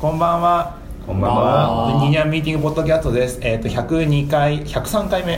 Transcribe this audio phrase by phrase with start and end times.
[0.00, 0.78] こんばんは。
[1.06, 3.38] こんばんはニニャンミーティングポッドキャストです。
[3.42, 5.36] えっ、と102回、103回目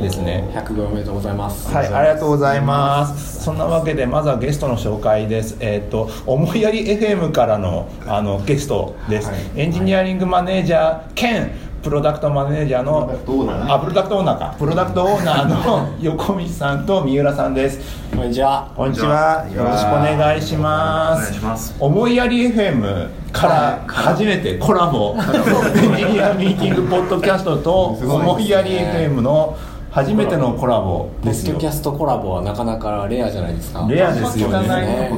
[0.00, 0.48] ですね。
[0.54, 3.42] 100号おめでとうございますはい、ありがとうございます。
[3.42, 5.56] そんなわけで、まずはゲストの紹介です。
[5.58, 9.30] えっ、と、思いやり FM からの、あの、ゲストです。
[9.30, 11.50] はいエンジニアリングマネージャー兼、
[11.82, 14.54] プロダクトマネージャーのプロダクトオーナーねあプロダクトオーナーか。
[14.58, 17.78] プロダクトオーナーの 横道さんと三浦さんです。
[18.14, 18.68] こんにちは。
[18.76, 19.44] こんにちは。
[19.54, 21.76] よろしくお願いしますお願いします。
[21.78, 25.14] 思いやり FM から初めてコラボ。
[25.16, 29.56] エンジニアミーティングポッドキャストと思いやり FM の
[29.98, 31.52] 初めてのコラボポですよ。
[31.52, 33.84] ッドキャストコラボはなかなかレアじゃないですか。
[33.90, 35.10] レアですよね。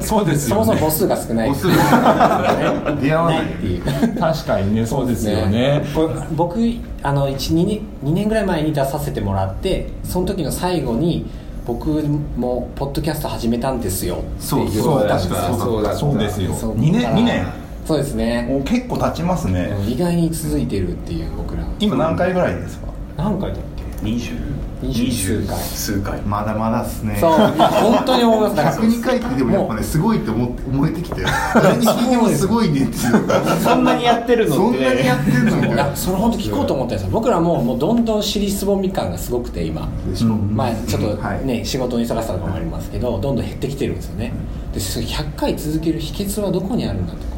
[0.00, 0.78] そうですそもよね。
[0.78, 1.48] そも母数が少ない。
[1.48, 3.44] 母数が出会わない。
[3.44, 3.82] っていう
[4.18, 4.84] 確かにね。
[4.84, 5.82] そうですよね
[6.36, 6.58] 僕
[7.02, 11.24] あの 1, 2, 年2年ぐらい前に出させてもらってその時の最後に
[11.66, 11.88] 僕
[12.36, 15.34] もポッドキャスト始めたんですよってそう言そうったんですよ。
[15.36, 16.52] 確かそうだそうですよ。
[16.52, 16.78] そう。
[16.78, 17.46] 2年2年。
[17.86, 18.62] そうですね。
[18.66, 19.70] 結構経ちますね。
[19.88, 21.62] 意外に続いてるっていう僕ら。
[21.80, 22.88] 今何回ぐらいですか？
[23.16, 23.56] 何回だ？
[23.56, 23.60] っ
[24.02, 26.20] 20二十数回数回。
[26.22, 27.14] まだまだっすね。
[27.14, 27.30] けそう。
[27.32, 31.22] 本当に思いますだから102回ってでもやっぱねすごいって思って思えてきて
[31.54, 33.60] 誰に聞いてもすごいねっていう。
[33.60, 37.10] そんなにやってるのそんなにやってんのいやそれ本当聞こうと思ったんですよ。
[37.10, 39.88] 僕らももうどんどん尻すぼみ感がすごくて今。
[40.08, 40.28] でしょ。
[40.28, 41.44] まあちょっとはい。
[41.44, 44.32] ね、仕事の忙しさとかもありますけどどんどん減ってきてるんですよね。
[44.72, 47.37] でそれ100回続ける秘訣はどこにあるんだってこ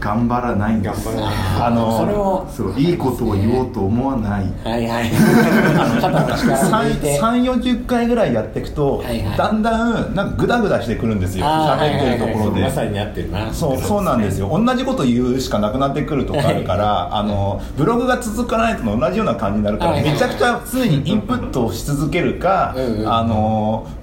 [0.00, 1.08] 頑張らないんです。
[1.08, 4.52] れあのそれをそういいことを言おうと思わない。
[4.64, 5.10] はいはい
[5.78, 9.36] あの肩の力を抜いて3 4 0回ぐらいやっていくと、はいはい。
[9.36, 11.46] だんだんなんかグダグダしてくるんですよ。
[11.46, 13.52] 喋ってるところで、はいはいはいまさになってるな。
[13.52, 14.48] そうそうなんですよ。
[14.50, 23.12] 同じこと言うしかなくなってくるとこあるからあのブログが続かないと同じような感じになるからはいはいめちゃくちゃ常にインプットをし続けるかうんうん。
[23.12, 23.97] あのな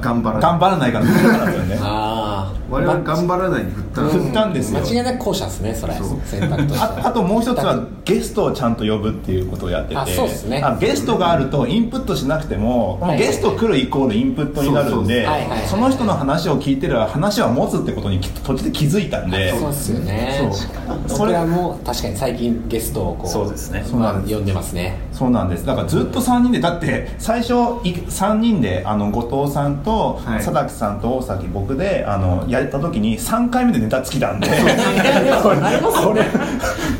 [0.00, 0.42] 頑張らない。
[0.42, 1.78] 頑張らないかのどっちかよね。
[1.80, 4.00] ああ我々頑張らないに振った。
[4.02, 4.80] ら振ったんですよ。
[4.80, 5.94] 間違いなく後者ですねそれ。
[5.94, 6.20] そう。
[6.24, 9.96] 選択としてああともう一つはゲストをちゃんと呼ぶっていうことをやってて。
[9.96, 10.62] あそうですね。
[10.62, 13.18] あゲストがあるとインプットしなくても、はい。
[13.18, 15.26] ゲスト来るイコールインプットになるんで
[15.66, 19.50] その人の話を聞いてれば話は持つってことにきっと途中で気づいたんで。
[19.50, 20.50] そうですよね。
[21.06, 21.18] そう。
[21.18, 23.84] 僕らも確かに最近ゲストをこうそうですね。
[23.86, 24.98] そうなんです呼んでますね。
[25.12, 25.66] そうなんです。
[25.66, 27.52] だからずっと3人でだって最初
[27.84, 30.38] い3人であの後藤さんとはい。
[30.38, 34.48] 佐々木さんと大崎僕であのやった時に3回目でネタ尽きたんで。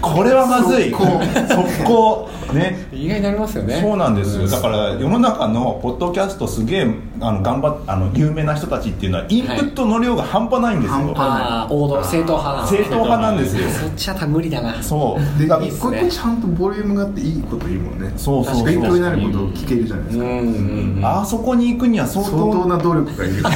[0.03, 0.91] これはまずい。
[0.91, 1.21] 速攻。
[1.49, 2.29] 速攻。
[2.53, 2.87] ね。
[2.93, 3.81] 意外になりますよね。
[3.81, 4.47] そうなんですよ。
[4.47, 6.87] だから世の中のポッドキャストすげえ
[7.21, 13.69] あの頑張っあの有名な人たちっていうのはインプットの量が半端ないんですよ、半端ああ王道正統派なんです正統派なんですよ。
[13.69, 14.83] そっちは多分無理だな。
[14.83, 15.39] そう。
[15.39, 18.13] で一個一個ちゃんとボリュームがあっていいこと言うもんね。
[18.17, 20.25] そうそうそう勉強になることを聞けるじゃないですか。
[20.25, 23.43] うんうんうんあそこに行くには相相当当な努力がいる。
[23.43, 23.51] だ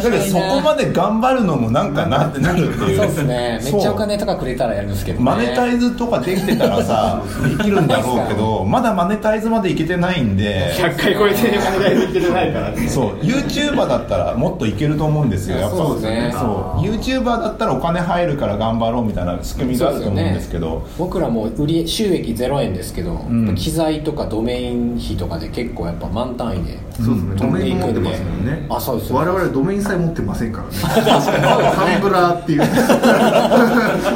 [0.00, 2.96] けどそこまで頑張るのもなんかなってなるっていう。
[2.96, 3.60] そうですね。
[3.62, 5.24] めっちゃお金とかくれたらやるんですけどね。
[5.24, 7.22] マネタイズとかできてたらさ
[7.56, 10.72] できるんだろうけどまだマネタイズまでいけてないんで。
[10.74, 12.88] 100回超えて金がいけてないからね。
[12.88, 13.16] そう。
[13.18, 15.76] YouTuber だったらもっといけると思うんですよやっぱ。
[15.76, 16.30] そうですね。
[16.32, 16.80] そう。
[16.82, 20.86] YouTuber だったらお金入るから頑張ろうみたいな仕組みがあると思うんですけど。
[20.98, 23.54] 僕らも売り収益0円ですけど、ん。
[23.54, 27.34] 機材とかドメイン費とかで結構やっぱ満単位でそうですね。
[27.36, 28.66] ドメイン持ってますもんね。
[28.70, 29.12] あそうです。
[29.12, 30.72] 我々ドメインさえ持ってませんからね。
[30.72, 32.64] そうですねハンブラーっていう。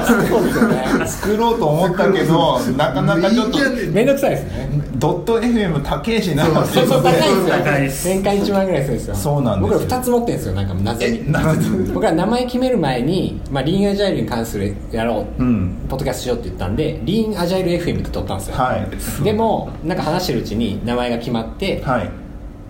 [0.06, 1.06] そうですよね。
[1.06, 3.58] 作ろうと思ったけどなかなかちょっと。
[3.58, 4.68] いいじゃねめんどくさいですね。
[4.96, 6.86] ドット FM 高いしなそう。
[6.86, 8.14] そう高いん高いですよ。
[8.14, 9.14] 年間1万ぐらいするんですよ。
[9.14, 9.78] そうなんですよ。
[9.78, 11.32] 僕ら2つ持ってるんですよなんかなぜえに。
[11.32, 15.86] なぜ僕ら名前決める前に、まあ、リーンアジャイルに関するやろう、うん。
[15.88, 19.24] ポッドキャストしようって言ったんでリーンアジャイル FM って撮ったんですよ、はい。
[19.24, 22.10] でもなんか話してるうちに名前が決まって、はい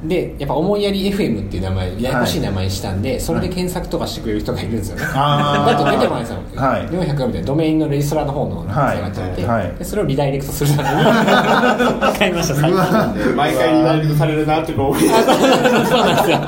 [0.05, 6.87] でやっぱ思いやり FM っていう名前ややこしい名前にしたんで、それで検索とかしてくれる人がいるんですよね、だと出てこないんですよ、はい。
[6.89, 9.67] 400みたいなドメインのレジストラの方の下がっちゃって、はい。
[9.67, 12.17] はいでそれをリダイレクトするために。
[12.19, 12.33] 買い。
[12.33, 12.55] ました。
[12.55, 12.83] 最う近。
[12.83, 16.39] わ毎回リダイレクトされるなってこうそうなんですよ。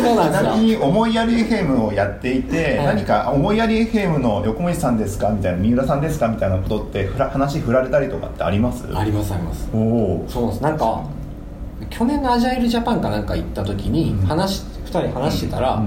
[0.00, 2.86] そうなんちなみに思いやり FM をやっていて、はい。
[2.86, 8.84] 何か思いやり FM の横森さんですかみたいな三浦さんですかみたいなことってふら話振られたりとかってあります？
[8.96, 9.68] ありますあります。
[9.74, 10.62] おおそうなんです。
[10.62, 11.02] なんか
[11.88, 15.82] 去年のアジャイルジャパンかなんか行った時に話し、2人話してたら、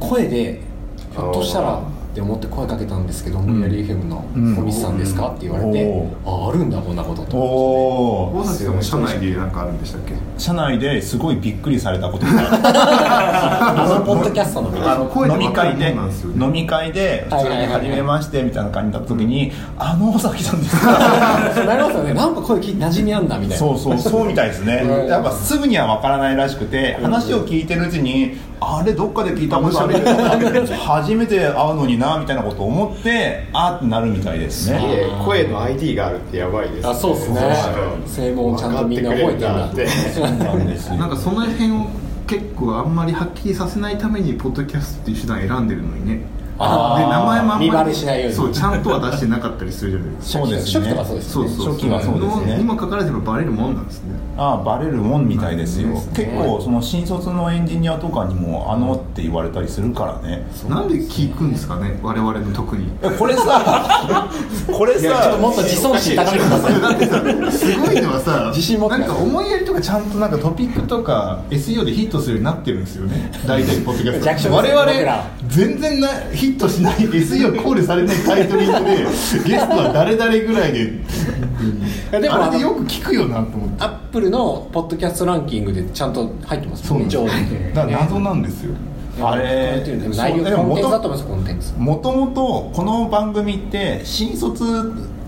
[0.00, 0.62] 声で
[1.12, 1.82] ひょっとしたら
[2.18, 4.56] って思って声かけたんですけど「思いやり FM のうん。
[4.56, 5.84] 小道さんですか?」って言われて
[6.24, 10.14] お「ああるんだこんなこと」とおお大崎さんも社内でなんかあるんでしたっけ？
[10.36, 12.32] 社内ですごいびっくりされたことが。
[12.32, 15.96] あ るあのポッドキャストのあの声で飲み会で
[16.40, 17.58] 飲み会で普通にはい。
[17.58, 17.88] はいはいはい。
[17.90, 20.98] 初めましてみたいな感じになった時に「あの大崎さんですか?」
[21.54, 22.14] そうなりますよね。
[22.14, 23.56] なんか声聞い馴染みあんだみたいな。
[23.56, 24.82] そうそうそうみたいですね。
[24.84, 25.06] うん。
[25.06, 29.94] やっぱすぐには分からないらしくて話を聞いてるうちにあれどっかで聞いたことある。
[30.76, 34.80] 初めて会うのになみたいなことを思ってあーってなるみたいですね。
[35.24, 37.40] 声の ID があるってやばいですあそうですね。
[38.16, 39.86] 声紋ちゃんとみんな覚えてるなって。
[39.86, 40.94] そうなんですよ。
[40.96, 41.86] なんかその辺を
[42.26, 46.20] 結構あんまりはっきりさせないためにポッドキャストっていう手段選んでるのにね
[46.58, 48.34] あーで名前もあんまり見バレしないように。
[48.34, 50.38] そうちゃんとは出してなかったりするじゃないですか。
[50.40, 51.32] そうですね初期とかそうですね。
[51.32, 52.58] そうそう初期はそうですね。
[52.58, 54.18] にもかかわらずやっぱバレるもんなんですね。
[54.36, 60.46] ああバレるもんみたいですよ、うん結構その新卒のエンジニアとかにも「あの」って言われたりするからね。
[60.68, 62.88] なんで聞くんですかね我々の特に。
[63.02, 64.28] えこれさ
[64.72, 66.80] これちょっとさもっと自尊心高めてください。
[66.80, 73.32] だってさすごいのはさ自信持ってなんか思いやりとかちゃんとなんかトピックとか SEO でヒットするようになってるんですよね。
[73.46, 74.54] 大体ポッドキャスト。
[74.54, 80.92] 我々全然なヒットしない SEO コールされないタイトリングでゲストは誰々ぐらいで
[82.12, 83.82] やでもあれでよく聞くよなと思って。
[83.82, 87.74] アップルのポッドキャストランキングでちゃんと入ってますもんね上位に。
[87.74, 88.74] だから謎なんですよ
[89.20, 91.74] あれでも内容そうでもコンテンツだと元思いますコンテンツ。
[91.78, 94.64] もともとこの番組って新卒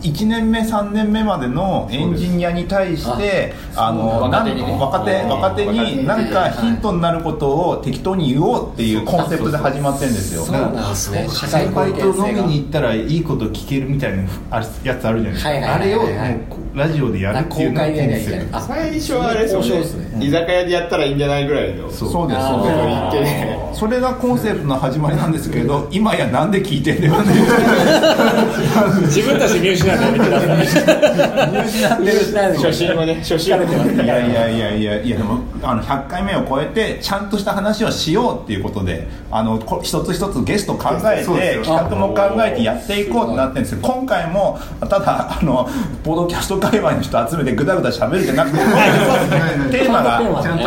[0.02, 10.42] 1年目3年目までのエンジニアに対してあの若手に若手若手に何かヒントになることを適当に言おうっていうコンセプトで始まってるんですよ。
[10.42, 11.28] そうなんですね。
[11.28, 15.80] 社会先輩と飲みに行ったらいいこと聞けるみたいなあやつあるじゃないですか、はいはいはいはい。
[15.82, 20.18] あれをもうラジオでやるっていうのコンセプト最初はあれですね。
[20.18, 20.26] ね。
[20.26, 21.90] 居酒屋でやったらいいんじゃないぐらいの。
[21.90, 22.40] そうです。
[22.40, 23.80] そうです。
[23.80, 27.32] それがコンセプトの始まりなんですけど今やなんで聞いてんだよね。
[29.06, 33.14] 自分たち見失うのやめてください見失ってる初心をね。
[33.16, 45.68] 初心をいやいやいやいやいやでもあの100回目を超えてちゃんとした話をしようっていうことであのこ一つ一つゲスト考えて企画も考えてやっていこうってなってるんですけど今回もただあの
[46.04, 50.18] ポッドキャスト界隈の人集めてぐだぐだ喋るじゃなくてテーマが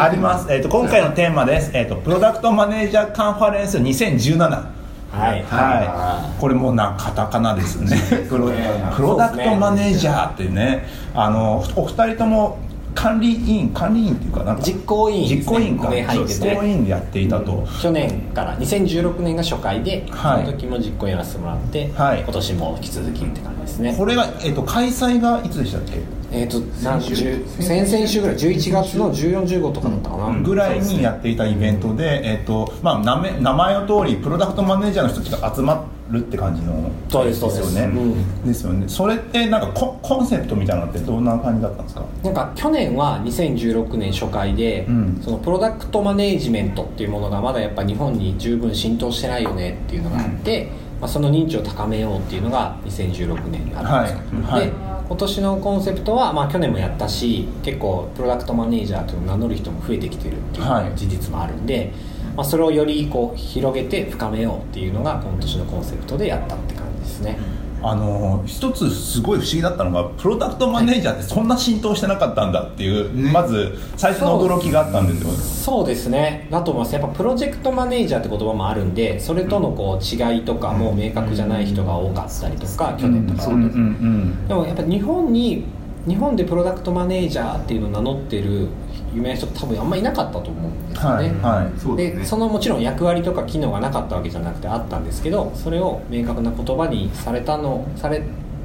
[0.03, 4.65] あります、えー、と今回のテーマです、えーと「プロダクトマネージャーカンファレンス2017」
[5.13, 5.43] はい。
[5.43, 7.95] はい、これもなカタカナですね。
[8.27, 8.49] プロ
[8.95, 10.87] プロダクトマネージャーってね。
[11.13, 12.57] あのお二人とも
[12.95, 15.35] 管理員管理員っていうかなんか実行委員ね。
[15.37, 15.89] 実行委員か。
[16.25, 20.45] 実行委員でやっていたと、去年から2016年が初回で、はい。
[20.45, 22.21] その時も実行やらせてもらって、はい。
[22.21, 23.95] 今年も引き続きって感じですね。
[23.97, 26.01] これが、えっと開催がいつでしたっけ？
[26.35, 27.15] えっ、と何十
[27.59, 37.75] 先々週ぐらい11月の1415とかだったかな、ぐらいにやっていたイベントで、えっとまあ、名前名前の通りプロダクトマネージャーの人たちが集まるって感じのそうですよそうです。
[37.75, 38.45] ね、うん。
[38.45, 38.85] ですよね。
[38.87, 42.05] それってなんかココンセプトみたいなのってどんな感じだったんですか？
[42.23, 45.19] なんか去年は2016年初回で、うん。
[45.21, 50.69] そのプロダクトマネージメントっていうものがまだやっぱ日本に十分浸透してないよねっていうのがあって、
[51.01, 54.61] まあ、その認知を高めようっていうのが2016年にあったんですよ、はい。
[54.61, 54.67] はい。
[54.67, 54.73] で
[55.09, 60.91] 今年のコンセプトは、まあ、去年もやったし結構プロダクトマネージャーと名乗る人も増えてきてるっていうはい。
[60.95, 61.91] 事実もあるんで、
[62.35, 67.37] まあ、それをよりこう広げて深めようっていうのが今年のコンセプトでやったって感じですね、
[67.85, 73.31] あの一つすごい不思議だったのがプロダクトマネージャーってそんな浸透してなかったんだっていう、ね。
[73.31, 76.47] まず最初の驚きがあったんですよそうですね。
[76.49, 76.95] だと思います。
[76.95, 83.47] やっぱプロジェクトマネージャーって言葉もあるんでそれとのこう違いとかも明確じゃない人が多かったりとか去年とか。
[83.47, 83.63] うん。
[83.63, 85.65] うんでもやっぱ日本に
[86.07, 88.69] 日本でプロダクトマネージャーっていうのを名乗ってる
[89.13, 91.79] 有名な人多分あんまりいなかったと思うんですよね、はいはい。
[91.79, 92.19] そうですね。
[92.21, 98.23] でそのもちろん役割とか機能がなかったわけじゃなくてあったんですけどそれを明確な言葉にされたのされ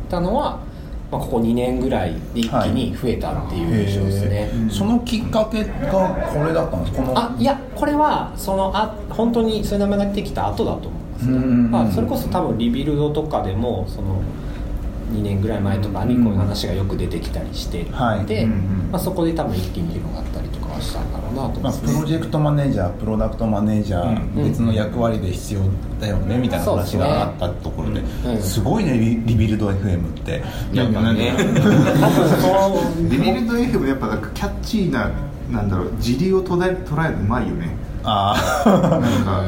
[0.08, 0.60] たのは、
[1.10, 4.70] まあ、ここ2年ぐらいで一気に増えたっていう印象ですね、へー。
[4.70, 11.70] そのきっかけがこれだったんですこのあいやこれはそのあ本当にそういう名前が出てきた後だと思いますね、うんうんうん。
[11.70, 14.22] まあ、それこそ多分リビルドとかでもその
[15.10, 18.26] 2年ぐらい前とかにこういう話がよく出てきたりしてて、はい。
[18.26, 24.44] でまあ、そこで多分一気に広がったりとかはしたんだろうなと思いまあ、プロジェクトマネージャープロダクトマネージャー、うん。
[24.44, 25.60] 別の役割で必要
[26.00, 28.42] だよねみたいな話があったところで、うん。
[28.42, 30.42] すごいねリリビルド FM って。
[30.72, 31.54] いやいやなんか多分
[32.40, 32.48] そ
[33.02, 35.10] のリビルド F やっぱなんかキャッチーな
[35.50, 37.74] なんだろう時流を捉え捉えるのうまいよね
[38.08, 38.34] あ
[38.66, 39.44] なんか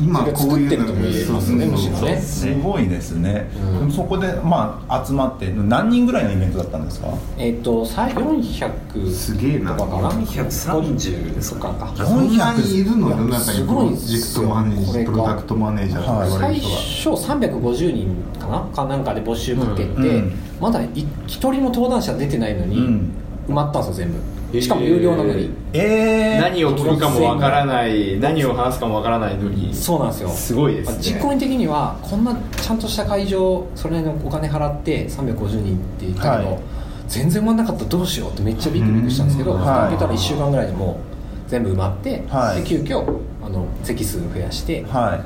[0.00, 2.16] 今こういうのそれが作ってるとも言えますねむしろね。
[2.16, 3.78] あすごいですね、うん。
[3.80, 7.08] でもそこで、まあ、集まって何人ぐらいのイベントだったんですか？
[7.36, 9.74] えっ、と最400すげえな。
[9.74, 11.92] とかかな？430とかか。
[12.04, 13.10] そんなにいるの？
[13.10, 14.18] 世の中にすプロごいですよ。
[14.18, 18.60] ジェクトマネージこれがプロダクトマネージャー最初350人かな？
[18.74, 20.04] かなんかで募集かけて、うん。
[20.04, 20.32] うん。
[20.60, 23.10] まだ一人も登壇者出てないのに、うん。
[23.48, 24.18] 埋まったんですよ全部
[24.52, 29.74] しかも有料なのに、えー、何を聞くかもわからない何を話すかもわからないのに。
[29.74, 30.30] そうなんですよ。
[30.30, 30.98] すごいですね。
[31.00, 36.62] 実行委員的にはこんなちゃんとした会場それなりのお金払って350人って言ったけど、はい。
[37.08, 41.00] 全然埋まんなかったらどうしようってめっちゃビクビクしたんですけど、開けたら1週間ぐらいでも
[41.46, 42.62] う全部埋まって、はい。
[42.62, 45.24] で急遽あの席数増やして、は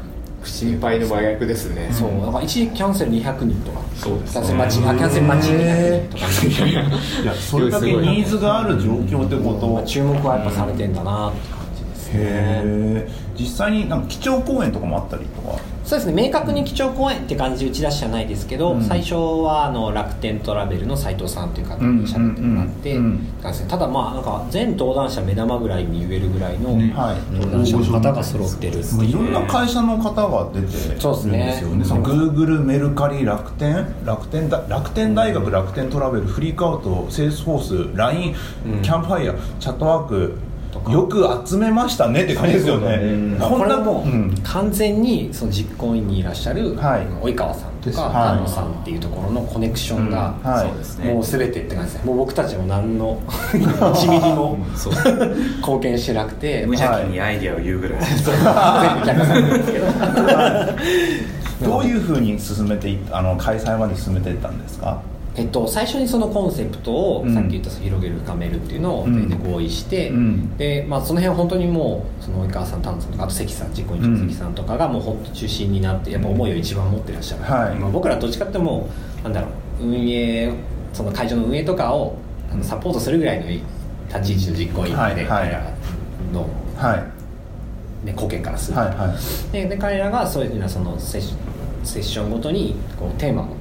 [0.49, 1.89] 心配の真逆ですね。
[1.93, 2.11] そう。
[2.27, 3.81] だから一時キャンセル200人とか。
[3.97, 6.67] そうですキャンセル待ちあキャンセル待ち200人とか。
[6.67, 9.69] いいやそれだけニーズがある状況ってこと。
[9.69, 13.09] まあ注目はやっぱされてんだなって感じですね、へえ
[13.39, 18.83] 実際になんか基調講演とかもあったりとかそうですね明確に基調講演って感じで打ち出しじゃないですけど、うん。
[18.83, 27.37] 最初はあの楽天トラベルの斉藤さんという方に喋ってもらって、うんうんただまあなんか全登壇者目玉ぐらいに言えるぐらいのはい。
[27.37, 28.95] 登壇者の方が揃ってるっていう。
[28.95, 31.61] もういろんな会社の方が出てるんですそうですね。
[31.61, 38.35] よねそのグーグルメルカリ楽天楽天だ楽天大学楽天トラベルフリークアウトセールスフォース LINE、
[38.83, 40.39] キャンプファイヤーチャットワーク
[40.91, 42.97] よく集めましたねって感じですよね、
[43.39, 44.35] まあこんなもうん。
[44.43, 47.03] 完全にその実行委員にいらっしゃるはい。
[47.31, 47.99] 及川さんとかです。
[48.01, 48.11] はい。
[48.11, 50.69] 菅野さんっていうところのコネクションがうんはい。
[50.69, 51.13] そうですね。
[51.13, 52.07] もう全てって感じですね。
[52.07, 53.21] もう僕たちも何の
[53.53, 54.59] 1ミリも
[55.59, 58.17] 貢献してなくて無邪気にアイディアを言うぐらい、 全
[59.01, 59.87] 部客さんなんですけど。
[61.71, 65.01] どういうふうに進めていあの開催まで進めていったんですか？
[65.35, 67.35] えっと、最初にそのコンセプトを、うん。
[67.35, 69.29] さっき言った広げる深めるっていうのをうん。
[69.29, 70.57] 全然合意して、うん。
[70.59, 77.77] でまあ、その辺は本当にもうその及川さん丹野さんとかあと関さん実行委員長の関さんとかがもう本当中心になってやっぱ思いを一番持ってらっしゃる、はい。
[77.77, 79.49] まあ、僕らどっちかってもうなんだろ
[79.81, 80.53] う運営
[80.93, 82.17] その会場の運営とかを
[82.51, 83.65] あのサポートするぐらいの立
[84.23, 85.27] ち位置の実行委員で、はいはい。
[85.27, 85.73] 彼ら
[86.33, 86.47] の、
[86.77, 86.99] はい。
[88.07, 88.75] ね、貢献からする。
[88.75, 89.53] と、はいはい。
[89.53, 91.35] でで彼らがそういうふうなそのセッシ
[91.85, 93.55] セッションごとにこうテーマをはい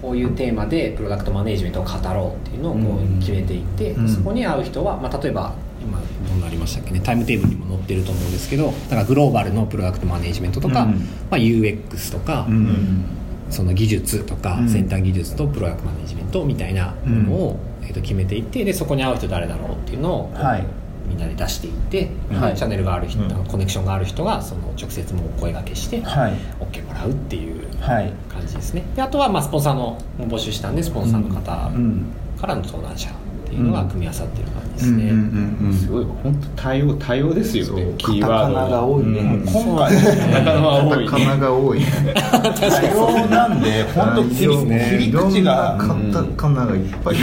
[0.00, 4.08] こういうテーマでプロダクトマネジメントを語ろうっていうのをこう決めていって、うん。
[4.08, 6.04] そこに合う人は、まあ、例えば今ど
[6.36, 7.00] うなりましたっけね？
[7.00, 10.90] タイムテーブルにも載ってると思うんですけどだからグローバルのプロダクトマネジメントとか、うん。
[10.92, 10.98] ま
[11.32, 13.04] あ、UX とか、うん。
[13.50, 14.68] その技術とか、うん。
[14.68, 20.66] 先端技術とプロダクトマネジメントみたいなものを、えー、と決めていってでそこに合う人誰だろうっていうのを、はい
[21.08, 22.54] みんなで出していって、はい。
[22.56, 23.44] チャンネルがある人、うん。
[23.46, 26.32] コネクションがある人がその直接もう声掛けして、はい。
[26.60, 28.12] OK もらうっていうはい。
[28.28, 28.82] 感じですね。
[28.94, 32.06] であとはまあスポンサーのも募集したんでスポンサーの方うん。
[32.40, 33.08] からの登壇者
[33.46, 35.16] っていうのが組み合わさってる感じですね、うんうん
[35.60, 35.72] うんうん。
[35.72, 37.94] すごい本当多様多様ですよね。
[37.96, 39.20] キーワードカタカナが多いね。
[39.20, 39.46] うん。
[39.46, 41.86] 今回カタカナは多いカタカナが多いね。
[42.14, 45.76] 多様なんで本当切り切り口が。
[45.76, 47.16] いろんなカタカナがいっぱい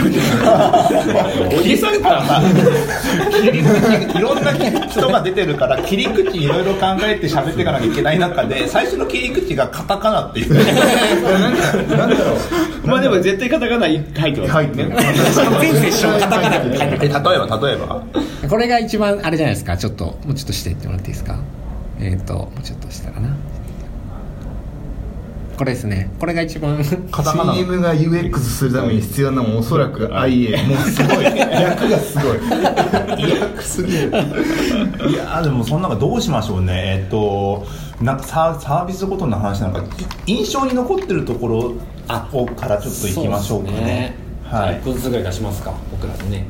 [1.60, 2.40] おじさんか
[3.30, 4.52] 切り口いろんな
[4.88, 10.54] 人が出てるから切り口いろいろ考えて喋っていかなきゃいけない中で最初の切り口がカタカナっていう。
[11.96, 12.86] なんだろう。
[12.86, 14.70] まあでも絶対カタカナ入ってます入
[16.20, 18.02] カタカナで書いてえ例えば例えば？
[18.48, 19.76] これが一番あれじゃないですか。
[19.76, 21.38] ちょっともうちょっとしていってもらっていいですか？
[22.00, 23.34] えっ、ともうちょっとしたかな。
[25.56, 26.10] これですね。
[26.18, 26.76] これが一番
[27.12, 31.24] カタカナ CM が UX するために必要なもんおそらく IA もうすごい。
[31.38, 32.38] 役がすごい。
[33.30, 34.10] 役すぎる。
[35.10, 36.72] いやでもその中どうしましょうね。
[37.02, 37.64] えっと
[38.02, 39.80] なんかサーサービスごとの話なんか。
[40.26, 41.58] い印象に残ってるところ
[42.32, 44.74] をからちょっといきましょうかねはい。
[44.76, 45.74] 1個ずつぐらい出しますか。
[45.90, 46.46] 僕らでね。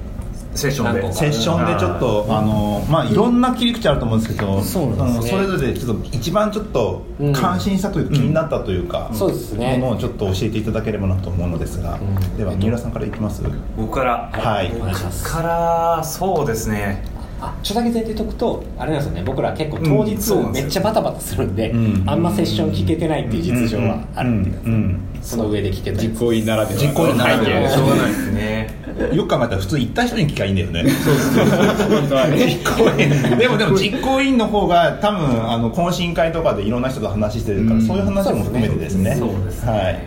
[0.54, 1.12] セッションで。
[1.12, 5.32] セッションでちょっとあのまあいろんな切り口あると思うんですけどそうなんですね。
[5.32, 9.78] あのそれぞれちょっと一番ちょっとうん感心したというか気になったというか、そうですね。
[9.78, 12.36] ものをちょっと教えていただければなと思うのですが、うん。
[12.36, 13.42] では三浦さんからいきます？
[13.76, 14.30] 僕から。
[14.32, 14.72] はい。
[14.76, 15.24] お願いします。
[15.24, 17.04] からそうですね
[17.46, 19.22] あちょっとだけ前提言っとくとあれなんですよね。
[19.24, 22.04] 僕ら結構当日めっちゃバタバタするんで、うん。
[22.06, 26.08] あんまセッション聞けてないっていう実情はあるっていうんうんその上で聞けたり。
[26.08, 26.80] 実行委員ならでは。
[26.80, 27.60] 実行委員ならでは。
[27.60, 28.84] うがないですね。
[29.12, 30.84] よく考えたら普通行った人に聞きゃいいんだよね。
[31.88, 32.36] 本当はね。
[32.46, 33.38] 実行委員。
[33.38, 39.16] でもでも実行委員の方が多分あの懇親会とかでいろんな人と話してるから、そういう話も含めてですね。
[39.18, 39.72] そうですね。
[39.72, 40.02] はい、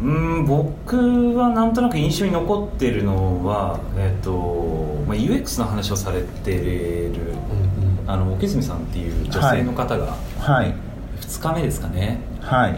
[0.00, 7.34] うん僕はなんとなく印象に残ってるのは、えっとまあ、UX の話をされてる
[8.06, 10.74] あの奥泉さんっていう女性の方がはい。
[11.20, 12.72] 2日目ですかね、はい。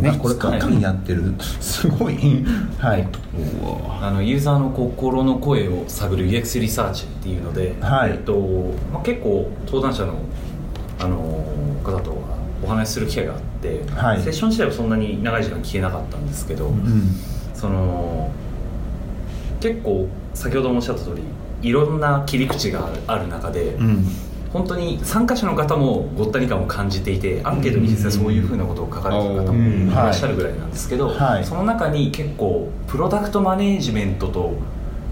[0.00, 0.18] ね。
[0.20, 1.34] これ簡単にやってる。
[1.60, 2.44] すごい。
[2.78, 3.08] はい。
[4.00, 8.12] あのユーザーの心の声を探る UX リサーチっていうので、はい。
[8.12, 8.38] えっと
[8.92, 10.14] まあ、結構登壇者の
[10.98, 11.16] あの
[11.84, 13.51] 方とはお話しする機会があって、
[13.94, 14.22] はい。
[14.22, 17.02] セッション自体はそんなに長い時間聞けなかったんですけど、うん。
[17.54, 18.30] その
[19.60, 21.22] 結構先ほどもおっしゃった通り
[21.68, 24.04] いろんな切り口がある中で、うん。
[24.52, 29.86] 本当に参加者の方もごったに感を感じていてアンケートに実際そういうふうなことを書かれてる方うん。
[29.86, 31.44] もいらっしゃるぐらいなんですけど、はい。
[31.44, 34.54] その中に結構プロダクトマネージメントと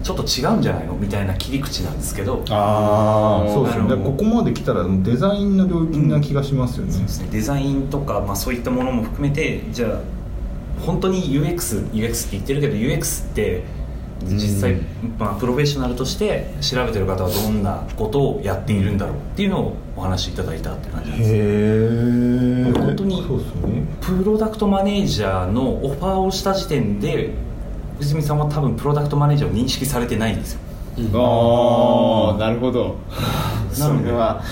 [0.03, 2.43] ちょっと違うんじゃないのみたいな切り口なんですけど。
[2.49, 3.95] あそうですね。
[3.95, 7.27] ここまで来たらデザインの領域な気がしますよね、そうですね。
[7.31, 9.99] デザインとか、まあ、そういったものも含めてじゃあ
[10.85, 13.63] 本当に UX UX って言ってるけど UX って
[14.23, 14.75] 実際、
[15.17, 21.31] まあ、プロフェッショナルとして調べてる方はどんなことをやっているんだろうっていうのをお話しいただいたって感じなんです。
[21.31, 23.23] へえ本当に
[23.99, 27.31] プロダクトマネージャーのオファーをした時点で
[28.01, 30.59] 藤見さんは多分プロダクトマネージャーを認識されてないんですよ。
[31.13, 32.97] ああなるほど。
[33.79, 34.43] なのでそれは。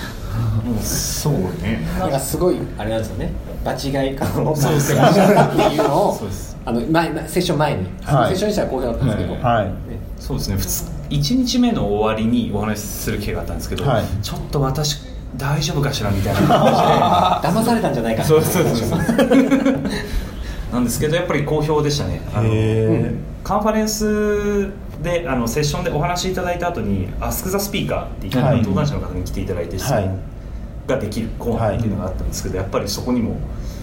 [0.64, 1.86] もうそうね。
[1.98, 3.32] なんかすごいあれなんですよね。
[3.64, 4.96] 場違い感をそうです。
[4.96, 6.56] 感じてらっしゃったっていうのをそうです。
[6.64, 8.28] あの前セッション前に、はい。
[8.28, 9.64] セッションにしたら好評だったんですけど、はい。
[9.66, 9.72] ね
[10.18, 10.56] そうですね。
[11.10, 14.04] 1日目の終わりにお話しする機会があったんですけど、はい。
[14.22, 15.02] ちょっと私
[15.36, 16.40] 大丈夫かしらみたいな
[17.42, 18.98] 感 騙されたんじゃないかじでそうそうそう。
[20.72, 22.20] なんですけどやっぱり好評でしたね。
[22.32, 24.70] あのへえカンファレンス
[25.02, 28.58] であのセッションでお話しいただいた後に「アスク・ザ・スピーカー」っていうはい。
[28.58, 30.04] 登壇者の方に来ていただいて質はい。
[30.04, 30.20] 問
[30.86, 33.38] ができるコーナーっていうのがあったんですけど、やっぱりそこにも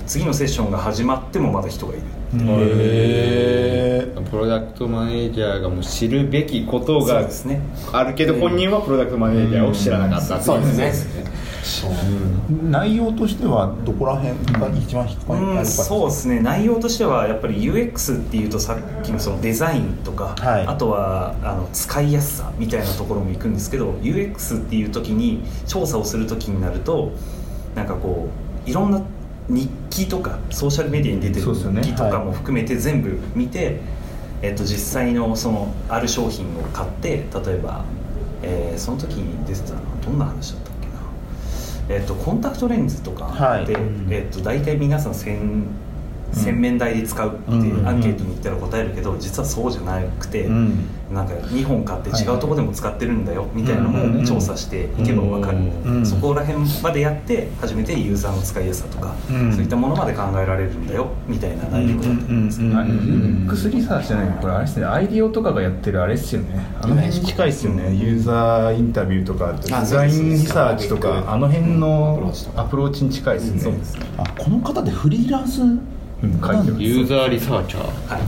[0.05, 2.01] 次のセッションが始まってもまだ人がいる。
[2.33, 7.59] へえプロダクトマネージャーがもう知るべきことがそうですね。
[7.91, 11.25] あるけど本人はプロダクトマネージャーを知らなかったっていそうですね
[12.69, 16.39] 内容としてはどこら辺が一番引っかかりうんそうですね。
[16.39, 20.65] 内容としてはやっぱり UX っていうとさっきのそのデザインとか、はい。
[20.67, 27.11] あとはあの使いやすさみたいなところも行くんですけど UX っていう時に調査をする時になると
[27.75, 28.29] なんかこ
[28.65, 29.01] ういろんな
[29.49, 31.45] 日記とかソーシャルメディアに出てる
[31.81, 33.79] 日記とかも含めて全部見て、
[34.41, 37.85] えっと、実際のそのある商品を買って例えば、
[38.43, 40.66] えーその時に出てたのはどんな話だった？
[41.89, 43.65] えっと、コンタクトレンズとかはい。
[43.65, 43.77] で、
[44.09, 45.65] えっと、大体皆さん洗
[46.33, 47.87] 洗面台で使うってうん。
[47.87, 50.85] アンケートに言ったら答えるけど実はそうじゃなくて、うん。
[51.11, 56.05] なんか2本買って違うとこでも使ってるんだよみたいなのも調査していけば分かる、うん。
[56.05, 59.53] そこら辺までやって初めてユーザーの使いやすさとか、うん。
[59.53, 62.73] そういったものまで考えられるんだよみたいな内容だったんですね、うん。
[62.73, 62.77] うん。
[62.77, 63.49] うん。
[63.49, 64.85] UX リサーチじゃないこれあれですね。
[64.85, 66.59] アイディオとかがやってるあれっすよね。
[66.81, 67.95] あの辺に近いっすよね。
[67.95, 73.59] ユーザーインタビューとかデあザインリサーチとかあの辺のアプローチに近いっすね。
[73.59, 74.05] そうですね。
[74.17, 75.61] あこの方でフリーランス
[76.23, 76.31] うん。
[76.31, 77.83] 書いてますユーザーリサーチャー。
[77.83, 78.21] はい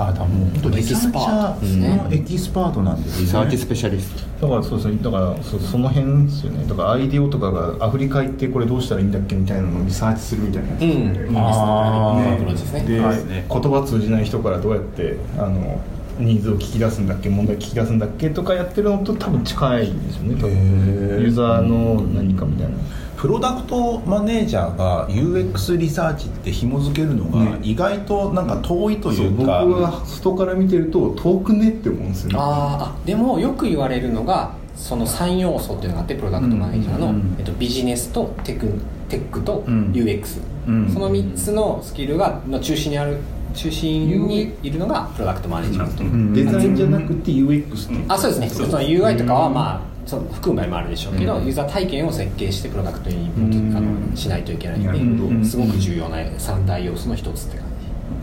[0.00, 1.60] あだからもう本当エキスパート。
[1.60, 4.46] ですねのエキスパートなんですリサーチスねペシャリスト。
[4.46, 6.64] だからそうそうだからそその辺ですよね。
[6.68, 10.82] だから IDEO とかがアフリカ行ってこれどうしたらいいんだっけみたいなのをリサーチするみたいなやつ。
[10.82, 11.36] うん。
[11.36, 12.34] あー。
[12.34, 12.54] アプロー。
[12.54, 13.16] チですねで、はい。
[13.26, 15.80] ね言葉通じない人からどうやってあの
[16.20, 20.34] ニーズを聞き出すんだっけ問題聞き出すんだっけとかやってるのと多分近いんですよね。
[20.40, 22.76] ユーザーの何かみたいな
[23.18, 32.36] プロダクトマネージャーが UX リサーチって紐付けるのがね意外となんか遠いとそいうう僕か、は外から見てると遠くねって思うんですよね。
[32.38, 37.14] あーあでもよく言われるのがその3要素っていうのがあってプロダクトマネージャーの、うん。
[37.16, 38.72] うんうんえっと、ビジネスとテク
[39.08, 39.90] テックとうん。
[39.92, 40.88] UX、うん。
[40.92, 43.18] その3つのスキルがの中心にある
[43.54, 46.32] 中心にいるのがプロダクトマネージャーと、ん。
[46.32, 48.48] デザインじゃなくて UX ってあそうですね。
[48.48, 51.44] その UI とかはまあその含む場合もあるでしょうけど、うん。
[51.44, 53.76] ユーザー体験を設計してプロダクトにうん。
[53.76, 55.10] あのしないといけないなるほど。
[55.34, 57.66] のですごく重要な三大要素の一つって感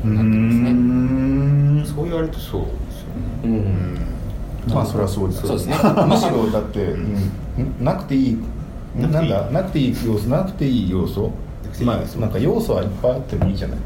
[0.03, 0.71] じになってますね。
[0.71, 1.85] ん。
[1.85, 3.01] そう言われるとそうです
[3.45, 3.57] よね。
[4.67, 4.73] うん。
[4.73, 5.47] まあそれはそうです。
[5.47, 5.75] そうですね。
[6.07, 7.31] むしろだって、うん。
[7.81, 8.38] なくていい。
[8.99, 9.49] なんだ。
[9.51, 10.29] なくていい要素。
[10.29, 11.31] なくていい要素。
[11.83, 13.77] まあなんか要素はいっぱいあってもいいじゃない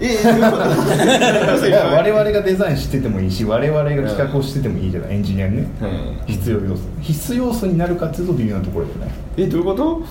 [0.00, 0.26] ええ
[1.94, 5.14] 我々がデザインしててもいいし我々が企画をしててもいいじゃない？
[5.14, 5.66] エンジニアにね、
[6.26, 6.82] 必要要素。
[7.00, 10.02] 必須要素になるかっていうと微妙なところじゃないえどういうこと？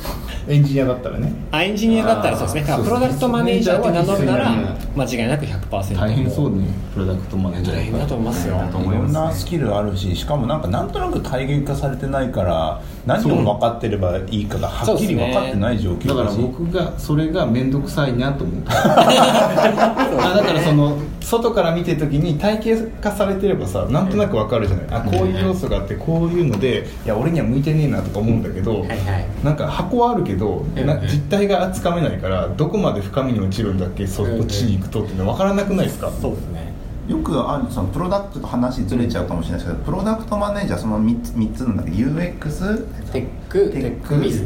[0.47, 1.31] エンジニアだったらね。
[1.51, 2.61] あエンジニアだったらそうですね。
[2.61, 4.51] だからプロダクトマネージャーって名乗るなら
[4.95, 7.77] 間違いなく100%大変そうねプロダクトマネージャー。
[7.77, 8.55] 大変だと思いますよ。
[8.55, 18.73] いろんなスキルあるししかもなんかなんとなく体系化されてないから何を分かってればいいかがはっきり分かってない状況だから僕がそれが面倒くさいなと思った。
[18.73, 29.25] あだからその外から見てる時に体系化されてればさなんとなくわかるじゃない、あこういう要素があってこういうのでいや俺には向いてねえなとか思うんだけど、はいはい。
[29.43, 36.62] なんか箱はあるけど、な実態がつかめないからどこまで深みに落ちるんだっけそこっちに行くとっていうの分からなくないですか、そうですね
[37.07, 41.91] よくあるそのプロダクトと話ずれちゃうかもしれないですけど、プロダクトマネージャーその 3, つ三つなんだっけ？
[42.23, 44.45] UX Tech Tech。Biz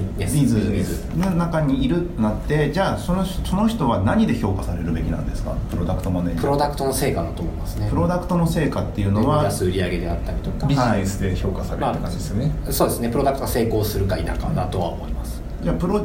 [0.71, 5.51] ビズの中にいるなってじゃあそのその人は何で評価されるべきなんですか？
[5.69, 6.41] プロダクトマネージャー。
[6.41, 7.89] プロダクトの成果だと思いますね。
[7.89, 10.65] プロダクトの成果っていうのは出す売り上げであったりとか。
[10.65, 13.09] ビジネスで評価されるって感じですよね、そうですね。
[13.09, 16.01] プロダクトが成功するか否かだとは思いますじゃあプロ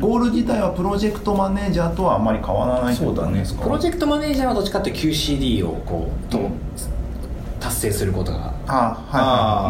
[0.00, 6.50] ゴール自体はプロジェクトマネージャーとはあまり変わらないってことなんですかプロジェクトマネージャーはどっちかっていうと QCD をこうと
[7.60, 8.52] 達成することが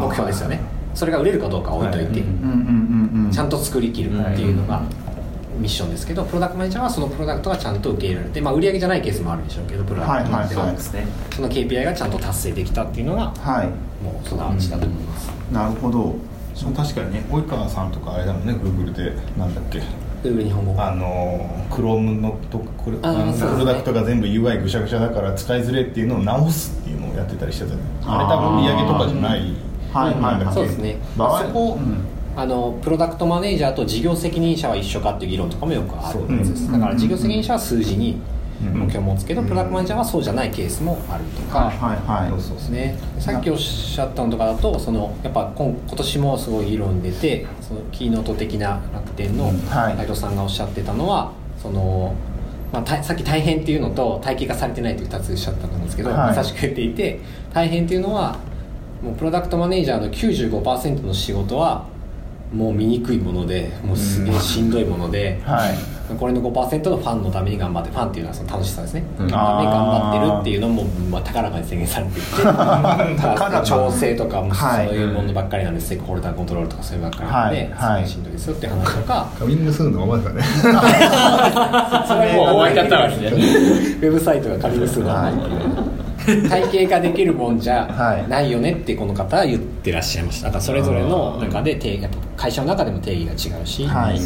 [0.02, 0.60] 目標ですよね。
[0.94, 4.82] それが売れるかどうかは置いといて、うんうんうんうんちゃんと作りきるっていうのが
[5.58, 10.76] ミッションですけどプロダクトマネージャーはそのプロダクトがちゃんと受け入れられて、まあ、売上じゃないケースもあるでしょうけどプロダクトはいはいはい。
[10.76, 13.68] ですねその KPI がちゃんと達成できたっていうのがはい。
[14.02, 16.16] もうそのアンチだと思います、なるほど
[16.58, 19.12] そう確かにね及川さんとかあれだもんね Google で。
[19.38, 19.80] なんだっけ。
[20.24, 20.82] Google 日本語。
[20.82, 29.40] あの Chrome のとこれあのプロダクトが全部 UI ぐしゃぐしゃだから使いづれっていうのを直すっていうのをやってたりしてたねあれ多分売り上げとかじゃない。
[29.92, 30.54] はいはいなんだっけ。
[30.54, 30.98] そうですね。
[31.16, 32.18] 場合そこ、うん。
[32.36, 38.20] あのプロダクトマネージャーと事業責任者は一緒かっていう議論とかもよくあるそうやつです、だから事業責任者は数字に
[38.62, 38.80] うん。
[38.80, 42.40] 目標を持つけど、プロダクトマネージャーはそうじゃないケースもあるとか、はいはいはい。
[42.40, 42.98] そうですね。
[43.18, 49.96] さっきおっしゃったのとかだとそのやっぱ今今年もすごい議論に出てそのキーノート的な楽天のはい。
[49.96, 52.14] 斉藤さんがおっしゃってたのはその、
[52.72, 56.18] まあ、たさっき大変っていうのと体系化されてないという2つおっしゃったんですけど、はい。
[56.18, 57.20] まさしく言っていて
[57.52, 58.38] 大変っていうのは
[59.02, 61.86] もうプロダクトマネージャーの95%の仕事は
[62.52, 65.98] もう見にくいものでもうすげえしんどいもので、はい。
[66.16, 69.28] これの5%のファンのために頑張ってファンっていうのはその楽しさですね、うん。
[69.28, 72.28] ために頑張ってるっていうのも、まあ、高らかに宣言されていて
[73.64, 77.98] 調整とかもそうはいいうものばっかりなんです、ステークホルダーコントロールとかそういうばっかりなんで、はい。
[77.98, 78.06] はい。
[78.08, 79.28] すごいしんどいですよっていう話とか。
[79.38, 80.42] カミングスーンのままですかね。
[82.08, 83.28] それもう終わり方ですね。
[83.28, 85.30] ウェブサイトが仮にするのは
[86.48, 88.28] 体系化できるもんじゃはい。
[88.28, 90.46] ないよねってこの方は言ってらっしゃいました。
[90.46, 94.20] だからそれぞれの中で定義会社の中でも定義が違うし、はい。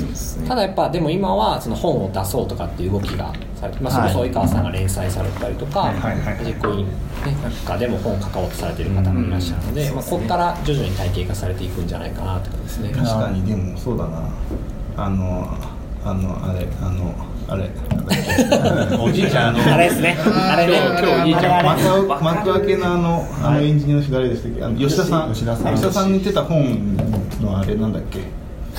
[0.47, 5.93] ただやっぱでも今はその本を出そうとかっていう動きがされて、まあ、それこそ及川さんが連載されたりとか、
[6.45, 6.93] 実行委員、ね、
[7.43, 12.91] なんかでも本を関わってされてる方もいらっしゃるので、まあ、ここから徐々に体系化されていくんじゃないかなってことですね。
[12.91, 13.45] 確かに。
[13.45, 14.23] でもそうだな。
[14.97, 15.49] あの
[16.05, 17.15] あのあれあの
[17.53, 17.71] あれ。
[18.49, 20.17] なんだっけおじいちゃんあのあれですね。
[20.27, 20.77] あれね。
[20.77, 21.55] 今日今日おじいちゃん。
[21.59, 24.65] あれあれ幕幕開けのあのあのエンジニアの人誰でしたっけ？
[24.65, 25.33] あの吉田さん。
[25.33, 25.75] 吉田さん。
[25.75, 26.97] 吉田さんに言ってた本
[27.41, 28.21] のあれなんだっけ？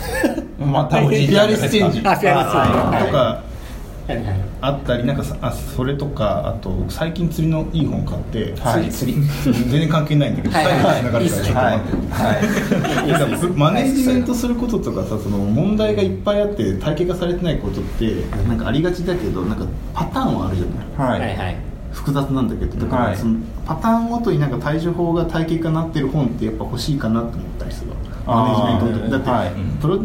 [0.63, 2.01] またおじいちゃんピアレスチェンジ。
[2.03, 3.05] あピアレスチェンジ。
[3.07, 3.41] とか
[4.07, 8.89] はいはいあったりなんかさあそれとかあと最近釣りのいい本買って、はい。
[8.89, 10.65] 釣り全然関係ないんだけどはい。
[10.65, 11.97] はい最後に繋がるからちょっとはい待っ
[13.07, 13.51] て、はい。
[13.57, 18.13] マネジメントすることとかさその問題がいっぱいあって体系化されてないことって
[18.47, 20.65] なんかありがちだけどなんかパターンはあるじゃ
[21.05, 21.09] ない？
[21.11, 21.19] はい。
[21.21, 21.57] はいはい。
[21.93, 23.17] 複雑なんだけどだから、はい。
[23.17, 27.97] そのパターンごとになんか対処法が体系化になってる本ってやっぱ欲しいかなと思ったりするわ。
[28.25, 29.51] マネジメントだって、はい。
[29.79, 29.99] プロ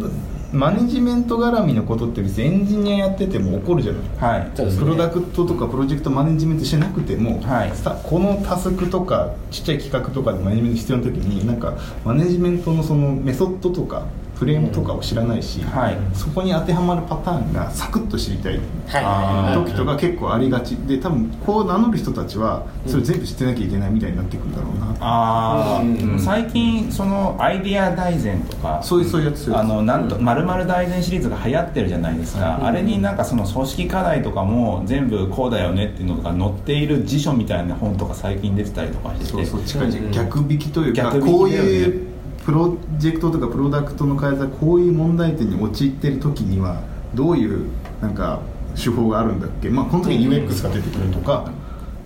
[0.51, 4.39] マネジメント絡みのことって別にエンジニアやってても起こるじゃない。
[4.39, 4.51] はい。
[4.55, 4.83] そうですね。
[4.83, 7.71] プロダクトとかプロジェクトマネジメントしてなくても、はい。
[7.75, 14.05] さこのタスクとかちっちゃい企画とかでマネジメント必要な時になんかマネジメントのそのメソッドとか
[14.39, 15.97] フレームとかを知らないし、はい。
[16.13, 19.69] そこに当てはまるパターンがサクッと知りたいはい。
[19.69, 20.77] 時とか結構ありがち。
[20.87, 26.15] で多分こう名乗る人たちはそれ全部知ってなきゃいけないみたいになってくるんだろうな、あうん。
[26.15, 29.53] あ最近そのアイディア大全とかそういうそういうやつ。
[29.53, 39.31] あのなんとまるまる大全シリーズが流行ってるじゃないですか、あれになんかその組織課題とかも全部こうだよねっていうのとか載っている辞書みたいな本とか最近出てたりとかしてて。
[39.31, 40.11] そうそう近いうん。
[40.11, 41.37] 逆引きというか、逆引きだよね。
[41.37, 42.08] こういう
[42.49, 46.81] プロジェクトとかプロダクトの開発はこういう問題点に陥ってる時には
[47.13, 47.67] どういう
[48.01, 48.39] なんか
[48.75, 49.69] 手法があるんだっけ？
[49.69, 51.51] まあこの時に UX が出てくるとか、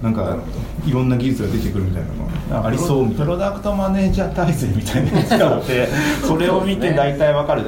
[0.01, 0.37] なんか
[0.85, 2.09] いろんな技術が出てくるみたいな
[2.57, 3.25] のがありそうみたいな。
[3.25, 5.87] プロダクトマネージャー大全みたいなやつがあって
[6.27, 7.63] それを見て大体わかる、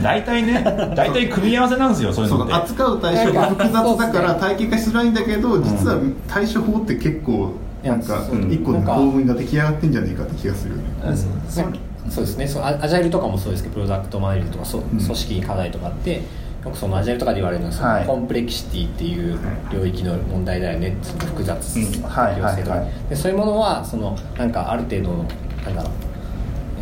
[0.00, 0.62] 大体ね
[0.94, 2.54] 大体組み合わせなんですよそういうのって。
[2.54, 11.16] 扱う対処が複雑だから体系化しづらいんだけど実は対処法って結構なんか一個のなんか公務員が出来上がってんじゃねえかって気がするよね
[11.48, 11.72] そう
[12.10, 12.46] そうですね。
[12.46, 16.22] そうアアジャイルとかもそうですけどプロダクトマネージとかそう組織課題とかって
[16.64, 18.06] よくそのアジャイルとかで言われるのはその、はい。
[18.06, 19.38] コンプレキシティっていう
[19.70, 22.02] 領域の問題だよねその複雑うん。
[22.02, 22.92] はい適応性とかはいはい。
[23.10, 25.24] でそういうものはそのなんかある程度の
[25.64, 25.92] なんだろう、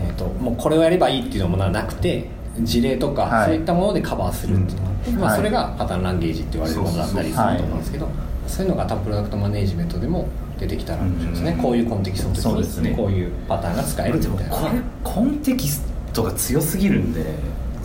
[0.07, 2.29] えー、ともうこれをやればいいっていうのもなくて
[2.61, 3.47] 事例とか、はい。
[3.47, 8.09] そういったものでカバーするっていうのがあって、まあ、それがパターンランゲージって言われるものだったりすると思うんですけど、
[8.47, 10.29] そういうのが多分プロダクトマネージメントでも
[10.59, 11.63] 出てきたら面白いですね、うん。
[11.63, 12.91] こういうコンテキストの時そうですね。
[12.91, 14.57] にこういうパターンが使えるみたいな。
[14.57, 17.25] これコンテキストが強すぎるんで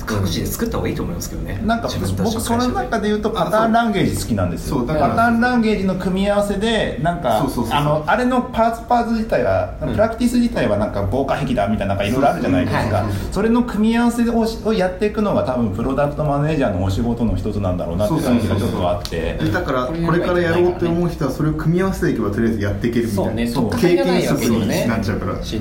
[0.06, 1.62] 各自で作った方がいいと思いますけどね。
[1.66, 4.78] なんか自分たち僕その中で言うとパターンランゲージ好きなんですよ。
[4.80, 5.10] そうだから。
[5.10, 19.38] パターンランゲージの組み合わせでなんかあのあれのパーツパーツ自体は、プラクティス自体はなんか防火壁だみたいななんかいろいろあるじゃないですか、はいそれの組み合わせをしをやっていくのが多分プロダクトマネージャーのお仕事の一つなんだろうなって感じがちょっとあって。
[19.38, 23.52] だからこれからやろうって思う人はそれを組み合わせていけばとりあえずやっていけるみたいな。
[23.52, 23.82] そうね。
[23.82, 25.34] 経験則にねなっちゃうから。
[25.36, 25.44] ね。
[25.44, 25.58] そ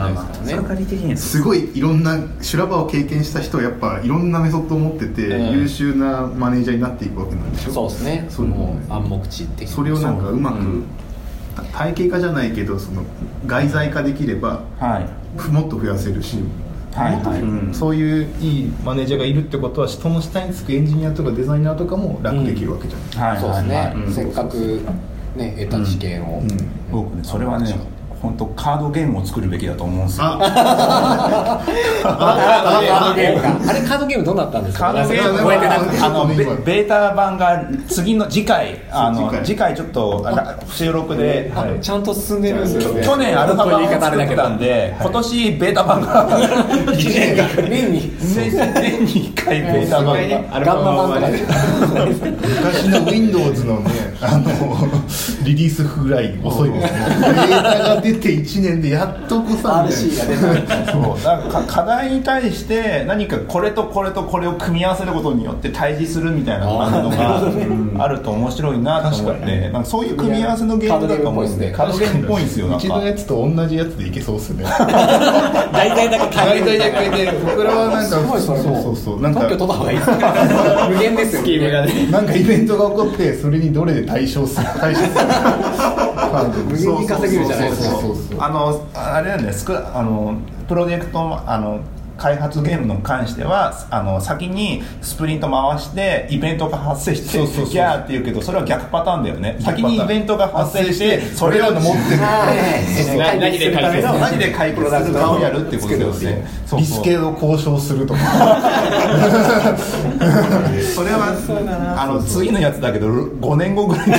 [0.56, 5.60] れが理的にはすごいいろんな修羅場を経験した人はやっぱいろんなメソッドを持ってて、うん。
[5.62, 7.72] 優秀なマネージャーになっていくわけなんでしょ？
[7.72, 8.26] そうですね。
[8.28, 10.62] そうもう暗黙知的なそれをなんかうまく、う。
[10.62, 10.84] ん
[11.72, 13.02] 体系化じゃないけどその
[13.44, 15.50] 外在化できればはい。
[15.50, 16.38] もっと増やせるし
[16.94, 17.40] はいはい。
[17.42, 17.74] うん。
[17.74, 24.12] そういういいマネージャーがいるってことはその下につくエンジニアとかデザイナーとかも楽できるわけじゃない、はいそうですね、はいうん。
[24.12, 24.80] せっかく
[25.36, 26.42] ね得た知見を、
[26.90, 27.74] 僕ねそれはね
[28.20, 30.24] 本当カードゲームを作るべきだと思うんですよ。
[30.26, 33.40] カードゲーム。
[33.42, 34.92] かあれカードゲームどうなったんですか？
[34.92, 35.38] カードゲーム。
[35.38, 39.46] 覚えてなくてはあのベベータ版が次の次回あの次回。
[39.46, 43.02] 次回ちょっとあ収録で、あちゃんと進んでるんですよね。
[43.04, 50.60] 去年アルファ版を作ったんで、今年ベータ版が1年が年に年年に1回ベータ版が。
[50.60, 51.38] ガンマ版とかで
[52.30, 54.50] 昔の Windows のねあの
[55.44, 57.00] リリースぐらい遅いですね
[58.12, 66.78] データが出て1年でやっとこさ RC なが出てそうだからか課題に対して何かこれとこれとこれを組み合わせることによって対峙するみたいなの
[67.10, 72.84] があると面白いなと思っ確かにてなんかそういう組み合わせのゲームだと思うんでカードゲームっぽいんですよなんか。
[72.84, 79.20] うちのやつと同じやつでいけそうっすね大体だけ大体だけで僕らはなんかそうそうそう。
[79.20, 79.98] なんか特許取った方がいい
[80.94, 81.42] 無限ですよ。
[81.42, 85.10] スキームがねなんかイベントが起こってそれにどれで対処する対処する
[86.44, 87.90] 無限に稼げるじゃないです
[88.36, 88.46] か。
[88.46, 90.36] あのあれなんですくあの
[90.68, 91.80] プロジェクトあの
[92.20, 97.72] 開発ゲームに関してはあの先にスプリント回してイベントが発生してそうそうそう。
[97.72, 99.56] ギャーって言うけどそれは逆パターンだよね。
[99.60, 102.20] 先にイベントが発生してそれを持ってる。
[103.16, 106.46] 何で解決何で解決するかをやるってことですね。
[106.66, 106.98] そうリそう。
[106.98, 108.20] スケを交渉するとか。
[110.94, 114.14] それはあの次のやつだけど5年後ぐらいに。
[114.14, 114.18] い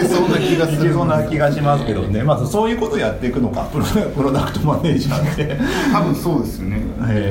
[0.00, 2.22] けそうな気がするいけそうな気がしますけどね。
[2.22, 3.62] まずそういうことをやっていくのか。
[3.72, 5.58] プロプロダクトマネージャーって
[5.92, 6.76] 多分そうですよね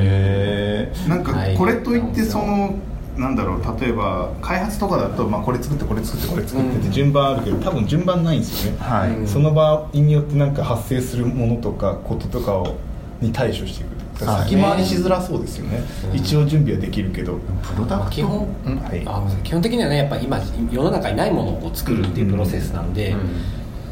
[0.02, 2.76] へえなんかはいこれといってその
[3.18, 9.28] なんだろう例えば開発とかだと、まあ、これ作ってこれ作ってこれ作ってって順番あるけど多分順番ないんですよね、はい。
[9.28, 12.78] その場によってなんか発生するものとかこととかを
[13.20, 14.26] に対処していく。
[14.26, 14.50] はい。
[14.50, 15.84] 先回りしづらそうですよね、
[16.14, 18.78] 一応準備はできるけどプロダクト基本、うん。
[18.78, 19.04] はい。
[19.06, 20.40] あ基本的にはねやっぱ今
[20.72, 23.16] 世の中にないものを作るっていうプロセスなんで、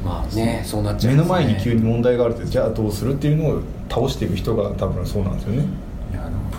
[0.06, 1.46] まあねそうなっちゃい目ますね。
[1.46, 5.66] の前に急に問題があるってじゃあどうするっていうのを倒していく人が多分そうなんですよね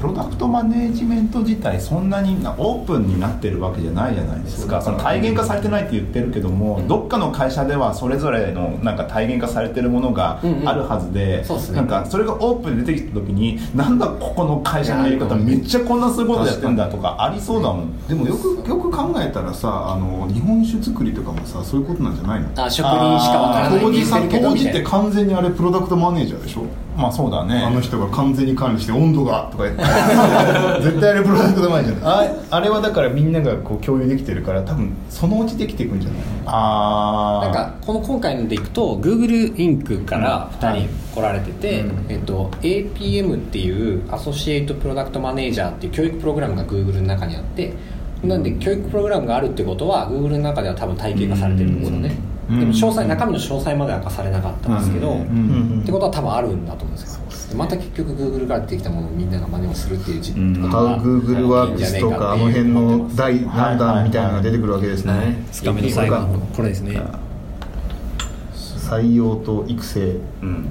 [0.00, 4.80] プロダクトマネージメント自体そんなになオープンになってるわけじゃないじゃないですか。
[4.80, 18.08] その体現化されてないって言ってるけども、どっかの会社ではそれぞれのなんか体現化されてるものがあるはずで、なんかそれがオープンに出てきた時になんだここの会社のやり方めっちゃこんなすごいことやってんだとかありそうだもん。
[18.08, 22.48] でもよくよく考えたらさあの日本酒作りとかもさそういうことなんじゃないの？
[22.56, 26.64] あ職人しかわからない当時ってるけど当時ってみたいな完全にあれプロダクトマネージャーでしょ？
[27.00, 27.62] まあそうだね。
[27.64, 29.82] あの人が完全に管理して温度がとか言って。
[30.82, 36.20] 絶対あれプロダクトマネージャーだよああれはだからみんながこう共有できてるから多分そのうちできていくんじゃない？
[36.46, 47.72] ああなんかこの今回のでいくと Google インクから2人来られてて、えっと、APM っていうアソシエイトプロダクトマネージャーっていう教育プログラムが Google の中にあって
[48.24, 55.22] なんで教育プログラムがあるってことは Google の中では多分体系化されてるんですよね、うんでも詳細中身の詳細までは明かされなかったんですけど、うんう
[55.76, 57.20] んってことは多分あるんだと思うんですよ。
[57.50, 60.62] でまた結局 Google から出てきたものをみんなが真似をするっていう時うん。
[60.62, 67.00] ことがあ Google ワークスとかあの辺の第何弾みたいなのが出てくるわけですね、つかめの最後のこれですね。
[68.54, 70.16] 採用と育成。
[70.42, 70.68] うん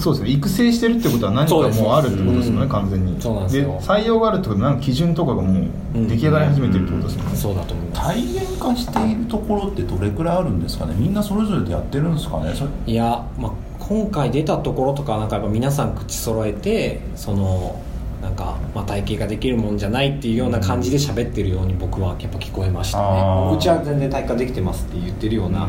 [0.00, 0.30] そうですね。
[0.30, 3.20] 育成してるってことは何かもうあるってことですよねうん完全に。
[3.20, 3.78] そうなんですよ。
[3.80, 8.02] 採用があるってことはなんか基準とかがもう出来上がり始めてるってことですよね、そうだと思います。
[8.02, 10.94] 体現化しているところってどれくらいあるんですかね？
[10.96, 12.52] みんなそれぞれでやってるんですかね？
[12.86, 17.80] いや、まあ、今回出たところとかはなんかやっぱ皆さん口揃えてその
[18.22, 23.56] なんか、まあ、体系ができるもんじゃないっていうような感じで喋ってるように僕はやっぱ聞こえましたね。
[23.56, 25.66] うちは全然体系化できてますって言ってるような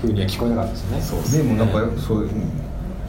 [0.00, 1.42] ふうには聞こえなかったですね。
[1.42, 2.28] でもなんかそう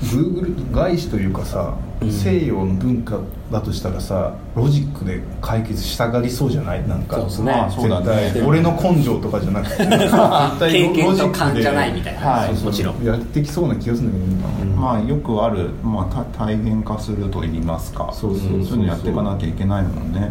[0.02, 1.76] Google 外資というかさ、
[2.10, 3.20] 西洋の文化
[3.52, 6.88] だとしたらさロジックで解決したがりそうじゃない？
[6.88, 7.52] なんかそうですね。
[7.52, 8.06] まあそうだね。
[8.06, 8.42] 絶対。
[8.44, 9.84] 俺の根性とかじゃなくて。
[9.86, 11.40] 絶対経験とロジックで。
[11.40, 12.54] 勘じゃないみたいな、はい。
[12.64, 13.04] もちろん。
[13.04, 18.10] やってきそうな気がするんだけどな、まあよくある、まあ、た体現化すると言いますか。
[18.14, 20.20] そうそうそういうのやっていかなきゃいけないもんね。
[20.22, 20.28] で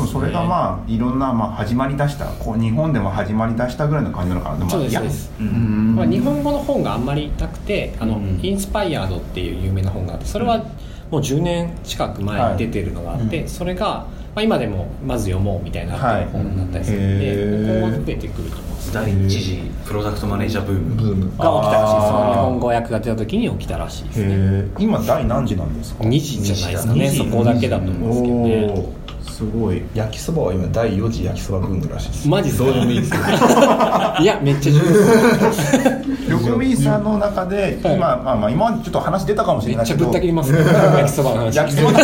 [0.00, 5.32] もそれがまあいろんな、まあ、始まりだしたこう日本でも始まりだしたぐらいの感じなのかなでもそうですそうです。
[5.40, 5.96] うん。
[5.96, 10.64] まあ、日本語の本があんまりなくてあの、インスパイアードっていう有名な本があってそれは
[11.10, 18.92] もう10年近く前に出てるのがあって、それが、まあ、今でもまず読もうみたいにな本だったりするんで、はい今後は増えてくると思います。
[18.92, 19.56] 第一次
[19.86, 20.88] プロダクトマネージャーブーム。
[20.98, 22.12] が起きたらしいです。
[22.12, 24.70] 日本語訳が出た時に起きたらしいですね。
[24.78, 27.10] 今第何次なんですか？2時じゃないですかね。
[27.10, 28.34] そこだけだと思うんですけど
[28.82, 28.97] ね
[29.30, 29.82] すごい。
[29.94, 32.28] 焼きそばは今第4次焼きそばブームらしいです。
[32.28, 33.24] マジどうでもいいですけど
[34.20, 36.30] いやめっちゃ重要です。
[36.30, 40.52] よくふみさんの中で今、まあまあ今までちょっと話出たかもしれないけどぶった切ります。
[40.52, 41.56] ね焼きそばの話。
[41.56, 41.98] 焼きそばの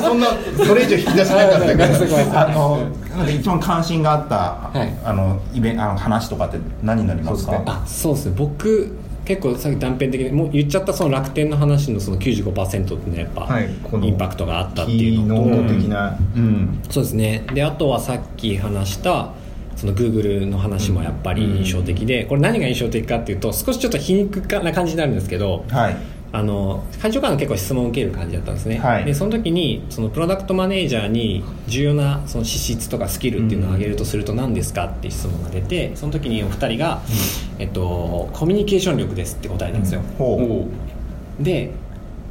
[0.00, 0.26] そんな
[0.66, 1.84] それ以上引き出しなかったけど
[2.34, 2.78] あの
[3.30, 4.34] 一番関心があった、
[4.78, 4.92] はい。
[5.04, 7.62] あのイベンあの話とかって何になりますか？
[7.66, 8.34] あそうですね。
[8.36, 15.36] 僕結構さっき断片的にもう言っちゃったその楽天の話のその95%っていうのはやっぱ、はいこのインパクトがあったっていうの。
[15.36, 16.18] とノート的な。
[16.36, 16.82] うん。
[16.88, 17.44] そうですね。
[17.52, 19.32] であとはさっき話した
[19.74, 25.96] その Google の話もやっぱり印象的で、これ何が印象的かっていうと少しちょっと皮肉な感じになるんですけどはい
[26.36, 29.06] あの会長からの結構質問を受ける感じだったんですね、はい。
[29.06, 37.00] でその時にそのプロダクトマネージャーに重要なその資質とかスキルっていうのを挙げるとすると何ですかっていう質問が出てその時にお二人が、
[37.58, 40.68] えっと、コミュニケーション力ですって答えたんですよ、ほ
[41.40, 41.72] で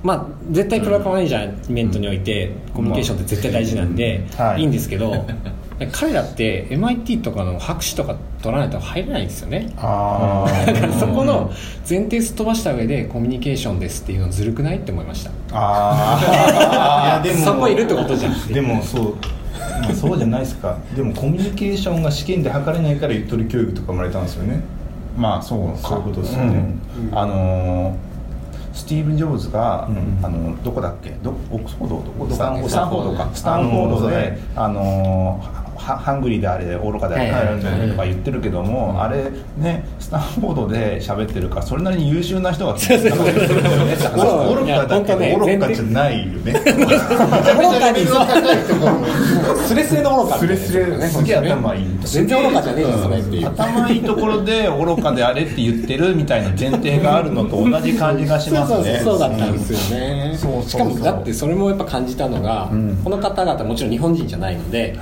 [0.03, 4.61] まあ絶対プロダクトマネージャーメントにおいてコミュニケーションって絶対大事なんで、はい。
[4.61, 5.25] い、いんですけど
[5.91, 9.67] 彼らって MIT とかの博士とか取らないと入れないんですよね。
[9.75, 11.51] うあだからーそこの
[11.89, 15.31] 前提すっ飛ばした上でコミュニケーションですっていうのずるくないって思いました。
[15.51, 17.27] あー。
[17.27, 18.47] いやでもそこいるってことじゃん。
[18.47, 19.15] でもそう、
[19.81, 20.77] まあ、そうじゃないですか。
[20.95, 24.61] でもコミュニケーションが試験で測れないからゆとり教育とか生まれたんですよね。
[25.17, 25.89] まあそうか。
[25.89, 26.73] そういうことですよね。
[27.11, 27.17] うん。
[27.17, 28.15] あのー
[28.75, 30.19] スティーブ・ジョブズが、うん。
[30.21, 31.11] あのどこだっけ？
[31.23, 31.95] どオックスフォード？
[31.95, 33.29] どこスタンフォードか。
[33.33, 44.55] スタンフォードであのーはハングリーであれ愚かであれとか言ってるけども、あれねスタンフォードで喋ってるからそれなりに優秀な人が聞いてたんですよねだからそう。
[44.55, 46.53] 愚かだけど愚かじゃないよね。
[46.53, 47.99] 愚かに
[49.67, 51.85] スレスレの愚かスレスレすげえ頭いい。
[52.03, 53.47] 全然愚かじゃねえよそれっていう。
[53.47, 58.99] 頭いいところで愚かであれって言ってるみたいな前提があるのと同じ感じがしますね。
[59.03, 59.29] そうそうそう。
[59.29, 60.69] だったんですよね、そうそうそう。
[60.69, 62.95] しかもだってそれもやっぱ感じたのが、ん。
[63.03, 64.97] この方々もちろん日本人じゃないので、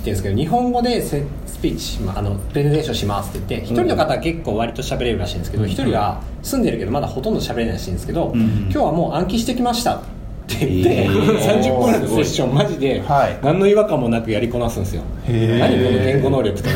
[0.00, 10.02] てるんですけど日本語でせスピーチしまあのプレゼンテーションしますって言って一、人の方は結構割と喋れるらしいんですけど一、人は住んでるけどまだほとんど喋れないらしいんですけど、今日はもう暗記してきましたっ
[10.46, 11.62] て言って、えー。
[11.62, 13.38] 30分のセッションマジではい。
[13.42, 16.68] 何の違和感もなくやりこなすんですよ、何この言語能力って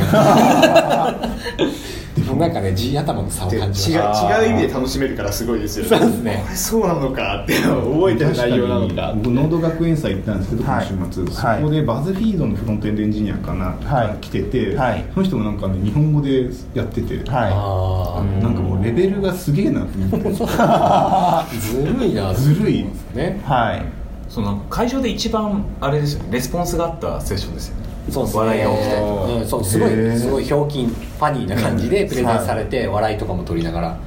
[2.26, 5.88] もうなんかね G 頭の差を違う感じまし違う意味で楽しめるからすごいですよね。
[5.90, 6.42] そうですね。
[6.44, 10.86] これそうなのかって覚えてる内容なのか僕ノード学園祭行ったんですけど今はい。
[10.86, 11.60] 週末、はい。
[11.60, 14.16] そこでバズフィードのフロントエンドエンジニアかな、はい。
[14.20, 15.04] 来てて、はい。
[15.14, 20.44] その人もなんかね日本語でやってて、はあなんかもうレベルがすげえなって思って。
[20.58, 22.34] あずるいな。
[22.34, 22.84] ずるい。
[23.14, 23.40] ね。
[23.40, 23.84] いはい。
[24.28, 26.28] その会場で一番あれですよね。
[26.32, 28.40] レスポンスがあったセッションですよねそうですね。
[28.40, 33.98] 笑いが起きてうん、そうすごいすごいひょうきんファニーな感じでプレゼンされて笑いとかも取りながら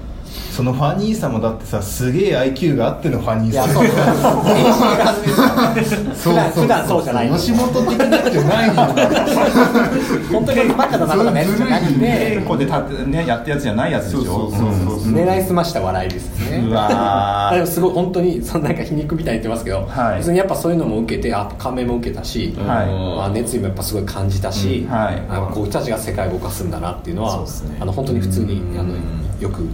[0.52, 3.66] そのファニーさもだってさすげえ IQ があってのファニーさ。
[3.66, 3.88] いやそう
[6.16, 6.34] そう。
[6.34, 7.30] 普段普段そうじゃない。
[7.30, 8.76] の吉本的なじゃないの
[10.32, 14.50] 本当にバカだなとかのやつじゃなく稽て古で立ってねやったやつじゃないやつでしょ。
[14.52, 16.58] 狙いすました笑いですね。
[16.68, 20.18] うわでもすごい本当にそのなんか皮肉みたいに言ってますけど、はい。
[20.20, 23.28] 別にやっぱそういうのも受けてあ感銘も受けたし、はい。
[23.28, 24.92] あ熱意もやっぱすごい感じたし、うん。
[24.92, 25.22] はい。
[25.30, 27.46] あこういう人たちが世界を動かすんだなっていうのは
[27.80, 28.94] あの本当に普通にあの
[29.40, 29.68] よく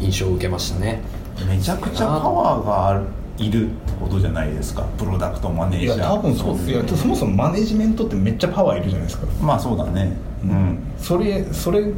[0.00, 1.00] 印象を受けましたね。
[1.48, 3.02] めちゃくちゃパワーがある
[3.38, 4.82] いるってことじゃないですか。
[4.98, 5.98] プロダクトマネーいジャー。
[5.98, 9.26] や多分そういやそもそもマネジメントってめっちゃパワーいるじゃないですか。
[9.40, 10.16] まあそうだね。
[10.44, 10.78] うん。
[10.98, 11.92] それそれ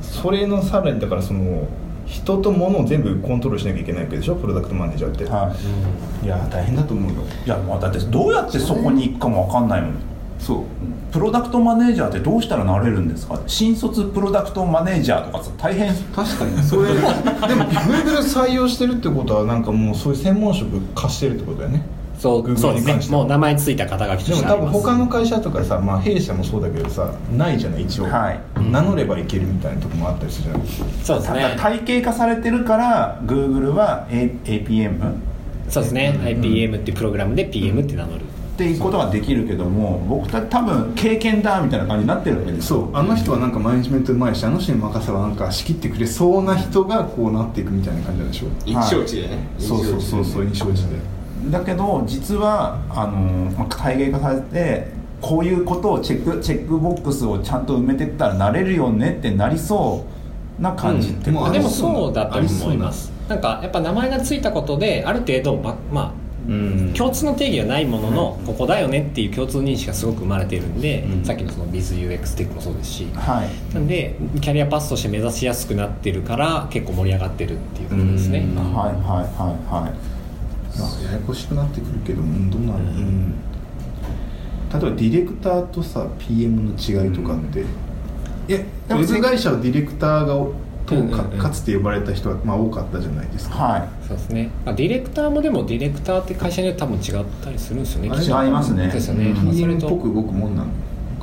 [0.00, 1.66] それのさらにだからその
[2.06, 4.36] 人と物を全部コントロールしなきゃいけないわけでしょ？
[4.36, 5.54] プロダクトマネージャーって、は
[6.22, 6.24] い。
[6.24, 7.22] いや大変だと思うよ。
[7.44, 9.94] いやまあだってどうやってそこに行くかも分かんないもん
[10.38, 11.12] そう。
[11.12, 13.40] プロダクトマネージャーってどうしたらなれるんですか？
[13.46, 15.92] 新卒プロダクトマネージャーとかさ大変。
[16.14, 16.58] 確かに。
[16.62, 21.82] それでも Google 採用してるってことはなんかもうそういう専門職貸してるってことだよね。
[22.18, 23.18] そうそうですに関しては。
[23.20, 24.72] ねもう名前ついた肩書きとでもしてあります。
[24.72, 28.40] 多分他の会社とかさ、まあ、弊社もそうだけどさないじゃない一応、はい。
[28.72, 30.62] 名乗ればいけるみたいなとこもあったりするじゃない？
[31.04, 31.54] そうですね。
[31.58, 34.94] 体系化されてるから Google は、A、APM
[35.68, 38.24] そうですね、IPM っていうプログラムで PM って名乗る、
[38.58, 42.80] っていうことができるけども僕た多分経験だみたいな感じになってるわけですよ。
[42.80, 42.90] そう。
[42.92, 49.38] あの人はなんかマネジメントうまいしあの人に任せばなんか仕切ってくれそうな人がこうなっていくみたいな感じなんでしょ一生地でね。
[49.60, 51.50] そうそうそうそう印象値で。
[51.52, 53.12] だけど実はあの
[53.56, 54.88] まあ体系化されて
[55.20, 60.04] こういうことをチェックチェックボックスをちゃんと埋めてったらなれるよねってなりそ
[60.58, 63.12] うな感じってうんことでもそうなそうだと思います。
[63.28, 66.27] なんかやっぱ名前がついたことである程度ばまあうん
[66.94, 71.24] 共通の定義はないものの、ここだよねっていう共通認識がすごく生まれているんで、うん。
[71.24, 73.08] さっきのその BizUX テックもそうですし。
[73.14, 73.74] はい。
[73.74, 78.74] なんでキャリアパスとして目指しやすくなってるから結構盛り上がってるっていうことですね、うん。
[78.74, 80.18] はいはいはいはい。
[80.78, 90.36] まあややこしくなってくるけどうんどうなの、うん、例えばディレクターとさ PM の違いとかって、いやウェブ会社はディレクターが
[90.88, 91.38] とかうんうんうん。
[91.38, 93.56] かつて呼ばれた人はまあ多かったじゃないですか。
[93.56, 98.08] はそうですね、まあ、ディレクターもでもディレクターって会社によって多分違ったりするんですよね。
[98.08, 98.88] 違いますね。
[98.88, 99.86] ですよね、まあそれと。
[99.86, 100.68] っぽく動くもんなの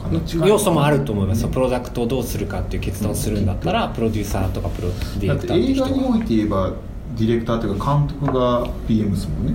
[0.01, 0.20] かな。
[0.20, 1.43] 違う要素もあると思います。
[1.43, 4.89] よプロダクトをどうするかっていう決断をするんだったらプロデューサーとかプロ
[5.20, 6.74] ディレクターっていう映画において言えば
[7.18, 9.53] ディレクターというか監督が PM ですもんね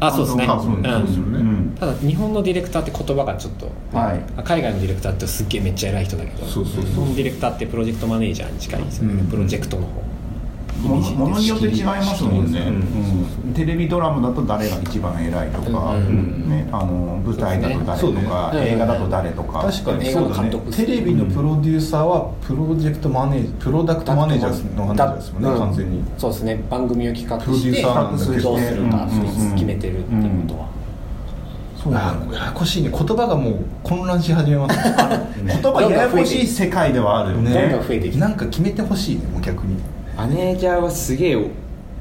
[0.00, 0.44] あそうですね。
[0.44, 1.76] ううん。
[1.78, 4.42] ただ日本のディレクターって言葉がちょっと、はい。
[4.42, 6.84] 海外のディレクターってすっげえめっちゃ偉い人だけどそうそうそう。
[6.84, 9.26] 日本のディレクターってプロジェクトマネージャーに近いですよね、うん。
[9.28, 10.02] プロジェクトの方
[10.82, 13.48] ものものによって違いますもんね、うん。
[13.48, 13.54] うん。
[13.54, 16.48] テレビドラマだと誰が一番偉いとか、うん。
[16.48, 18.20] ね、あの舞台だと誰とか、そうね。
[18.70, 20.08] 映画だと誰とか、確かに。
[20.08, 20.50] 映画のそうだね。
[20.50, 20.76] 監督。
[20.76, 26.04] テレビのプロデューサーはプロジェクトマネージプロダクトマネージャーの話ですもんねうん完全に。
[26.18, 26.62] そうですね。
[26.70, 28.50] 番組を企画プロデュしてど。
[28.50, 29.20] どうするかうん。
[29.20, 29.54] うんうん。
[29.54, 30.68] 決めてるっていうことは、
[31.82, 32.90] そうややこしいね。
[32.90, 34.78] 言葉がもう混乱し始めます
[35.44, 37.80] 言葉ややこしい世界ではあるよね。
[38.16, 39.76] なんか決めてほしいねもう逆に
[40.16, 41.50] マネージャーはすげえ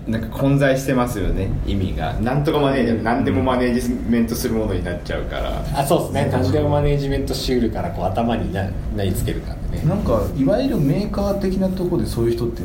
[0.07, 2.13] なんか混在してますよね意味が。
[2.13, 5.63] なんとかマネージャー何でもマネージメントするものになっちゃうから。
[5.73, 6.29] あそうですね。
[6.31, 9.83] 何でもマネージメントしうるからこう頭にな何つけるかでね。
[9.85, 12.61] なんかいわゆるメーカー的なところでそういう人って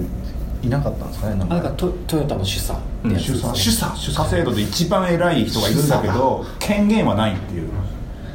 [0.62, 2.78] いなかったんですかねなんあなんかトトヨタの主査っ
[3.09, 7.70] てやつですね主査主査制度で一番偉い人がいるんだけど権限はないっていう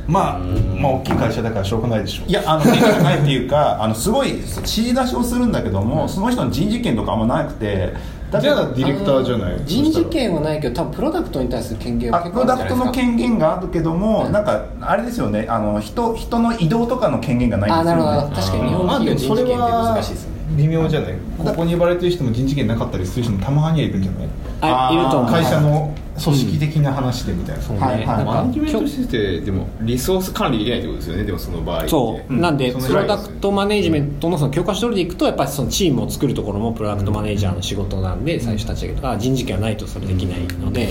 [0.07, 7.93] まあまあ大きい会社だからしょうがないでしょいやあの権限がないっていうか あのすごい指示出しをするんだけども、その人の人事権とかあんまなくて
[8.31, 12.75] だじゃあディレクターじゃない人事権はないけど多分プロダクトに対する権限はプロダるんじゃないですか。
[12.75, 14.31] クトの権限があるけども、うん。
[14.31, 15.45] なんかあれですよね。
[15.49, 18.35] あの人人の移動とかの権限がないんですよ、ね、あなるほど。
[18.35, 24.27] 確かに日本企業もそれ人事権って難はしいですよね微妙じゃないここに呼ばれてる人も人事権なかったりする人もたまにはいるんじゃない？
[24.61, 25.31] あいると思う。
[25.31, 25.91] 会社の
[26.23, 28.05] 組織的な話でみたいな、そうはいはい。
[28.07, 31.23] なんかマネジメントしててでもリソース管理できないってことですよね。
[31.23, 31.89] でもその場合って。
[31.89, 32.41] そう、うん。
[32.41, 40.89] なんでプロダクトマネージメントのその教科書通りでいくとやっぱりそのチームを作るところもプロダクトマネージャーの仕事なんで最初立ち上げとか人事権はないとそれできないので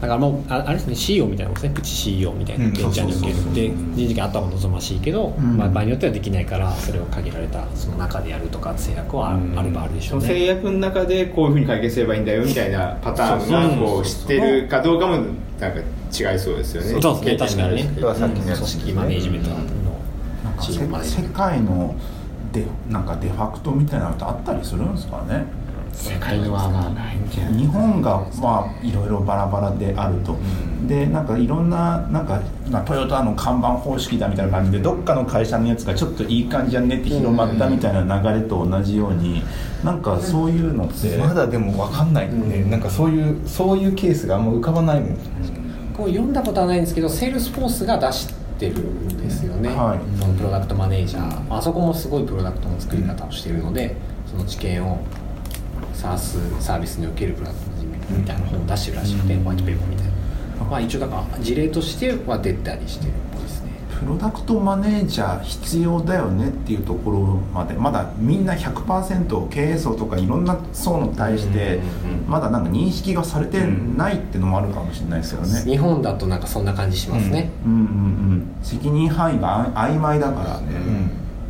[0.00, 1.74] だからもうああれですね CEO みたいなもんですね。
[1.74, 5.56] プチ CEO みたいなうんベンチャーにおけるで人事権あった方が望ましいけど、ん。
[5.58, 15.16] まあ、場合によってはできないからそれを限られたその中でやるとか制約はあればあるでしょうその制ね約の中でこういうふうに解決すればいいんだよみたいなパターンがこう知ってるかどうかも
[15.58, 17.00] なんか違いそうですよね。
[17.00, 17.82] そうですね確かにね。
[17.82, 21.34] さっきの組織マネージメントのなんかチームマネージメント。
[21.36, 21.94] 界の
[22.52, 25.44] でなんかデファクトみたいなのってあったりするんですかね？
[25.92, 30.36] 世界はまあないんじゃない日本がまあいろいろバラバラであると、
[30.86, 39.42] でなんかいろんななんか、まあ、トヨタの看板方式だみたいな感じでどっかの会社のやつがちょっといい感じじゃねって広まったみたいな流れと同じように
[39.84, 45.10] なんかそういうのってまだでも分かんないね、なんかそういうそういうケースがあんま浮かばないもん、
[45.94, 48.28] こう読んだことはないんですけどセールスフォースが出し
[48.58, 50.20] てるんですよね、はい。
[50.20, 51.54] そのプロダクトマネージャー。
[51.54, 53.96] あそこもすごいプロダクトの作り方をしているので
[54.30, 54.98] その知見を
[56.00, 60.12] SaaS サービスにおけるプロダクトマネージメントみたいな本を出してるらしくて、ホワイトペーパーみたいな、
[60.70, 63.70] まあ、一応だから事例としては出たりしてるっぽいですね。
[64.00, 67.18] プロダクトマネージャー必要だよねっていうところ
[67.52, 75.70] までまだみんな100%経営層とかいろんな層に対してうんうんうんまだなんか認識がされてないっていうのもあるかもしれないですよね。
[75.70, 80.60] 日本だとなんかそんな感じしますね、うんうんうん、責任範囲があ曖昧だか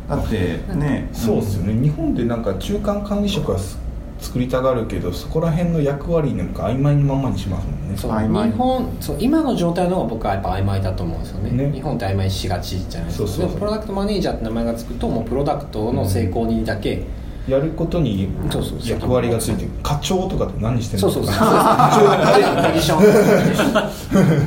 [0.09, 1.07] ら、だってね。
[1.13, 1.81] そうですよね。
[1.81, 3.77] 日本でなんか中間管理職はす
[4.21, 7.97] 作りたがるけどそこら辺の役割なんか曖昧にまんまにしますもんね。
[7.97, 8.51] そう曖昧。
[8.51, 11.51] 日本そう今の状態の方が僕はやっぱ曖昧だと思うんですよね。
[11.51, 11.71] ね。
[11.73, 13.27] 日本って曖昧にしがちじゃないですか。
[13.27, 13.47] そうそうそう。
[13.47, 17.03] でもプロダクトマネージャーって名前がつくともうプロダクトの成功にだけ、
[17.47, 18.79] やることにそうそう。
[18.79, 21.09] そう役割がついてる課長とかって何してんの？
[21.09, 21.33] そうそう。
[21.33, 21.45] そうポ
[22.73, 23.73] ジションポジション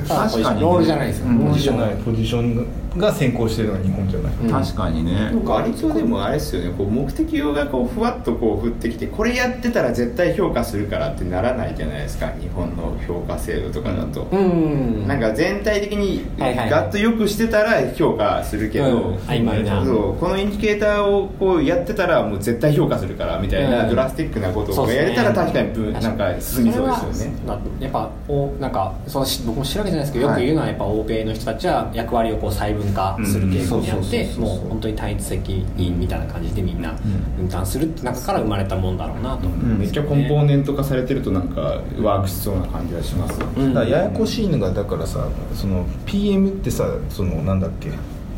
[0.07, 1.49] 確かにねロールじゃないですよ、うん。
[1.49, 4.51] ポジションポジションないポジションが先行してるのが日本じゃない、うん。
[4.51, 6.73] 確かにね、なんか割とでもあれですよね。
[6.79, 12.29] こう目的がこうふわっとこう降ってきてこれやってたら絶対評価するからってならないじゃないですか。
[12.41, 15.09] 日本の評価制度とかだと、うん。
[15.09, 16.71] なんか全体的にはいはい。
[16.71, 19.17] ガッとよくしてたら評価するけど、うん。
[19.17, 19.85] 曖昧な。
[19.85, 20.17] そう。
[20.17, 23.91] このインディケーターをこうやってたらもう絶対評価するからみたいな、うん。
[23.91, 27.37] ドラスティックなことをやれたら確かにぶなんか進みそうですよね。
[27.81, 36.93] やっぱおなんかそのし僕も知るわけじゃないですけどよく言うのはやっぱ欧米の人たちは役割をこう細分化する傾向にあってうんもう本当に単一責任みたいな感じでみんな
[37.37, 43.41] 分担するって中から生まれたもんだろうなと思うんめっちゃコンポーネント化されてるとなんかワークしそうな感じがします。
[43.57, 43.75] うん。
[43.75, 47.91] だからややこしいのがだからさその PM ってさそのなんだっけ。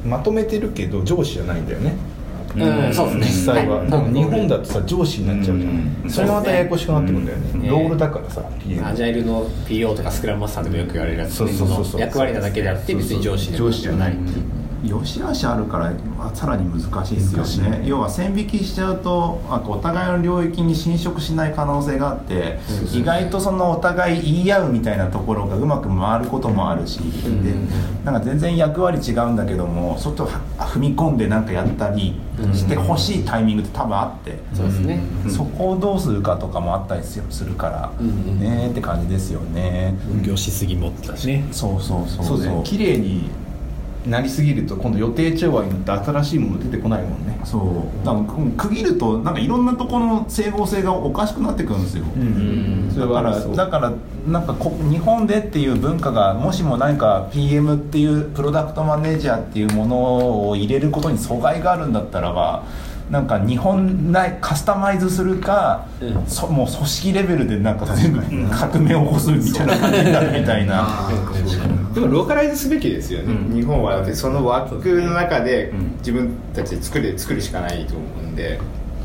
[0.04, 1.96] まとめてるけど上司じゃないんだよね
[2.56, 2.94] うん。
[2.94, 3.26] そうですね。
[3.26, 6.10] 実際は、日本だとさ上司になっちゃうじゃん、うん。
[6.10, 7.68] それがまたややこしくなってくるんだよね、うん。
[7.68, 8.42] ロールだからさ
[8.84, 14.44] アジャイルの PO とかスクラムマスターでもよく言われるやつそうそうそう役割なだけであって別に上司上司じゃないっていう
[14.88, 17.82] 良し悪しあるからまあさらに難しいですよね。
[17.84, 22.58] 要は線引きしちゃうとあとお互いの領域に侵食しない可能性があって
[22.92, 27.54] 意外とそのお互い言い合うみたいなところがうまく回ることもあるしで
[28.04, 32.20] なんか全然役割違うんだけども外は踏み込んでなんかやったり
[32.52, 34.36] してほしいタイミングって多分あって。
[34.54, 41.44] そうですね、そこをどうするかとかもあったりするから、うんうんねーって感じですよね、分業しすぎもってね。
[41.52, 42.64] そうそうそうそう。
[42.64, 43.30] 綺麗に
[44.06, 47.40] なりすぎると今度予定調和になって新しいもの出てこないもんね。
[47.44, 48.06] そう。
[48.06, 52.90] だからうん区切るとなんかいろんなところの整合性がおかしくなってくるんですよ、うん。
[52.92, 53.92] それだからだから
[54.28, 62.64] なんかこ日本でっていう文化がもしも何か PM っていうプロダクトマネージャーっていうものを入れることに阻害があるんだったらば
[63.10, 66.26] なんか日本内カスタマイズするか、うん。
[66.26, 71.08] そもう組織レベルでなんか全部革命を起こすみたいな感じになるみたいな。
[71.94, 73.54] でもローカライズすべきですよね、うん。
[73.54, 75.96] 日本はその枠の中でうん。
[75.98, 78.58] 自分たちで作る作るしかないと思うんで。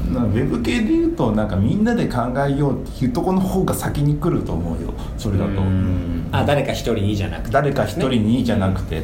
[0.04, 4.94] ウェブ系で言うとなんかみんなで考えようっていうところの方が先に来ると思うよ。
[5.20, 5.52] それだと。
[5.52, 6.28] うん。
[6.32, 7.52] あ誰か一人にじゃなくて。
[7.52, 9.04] 誰か一人にじゃなくて、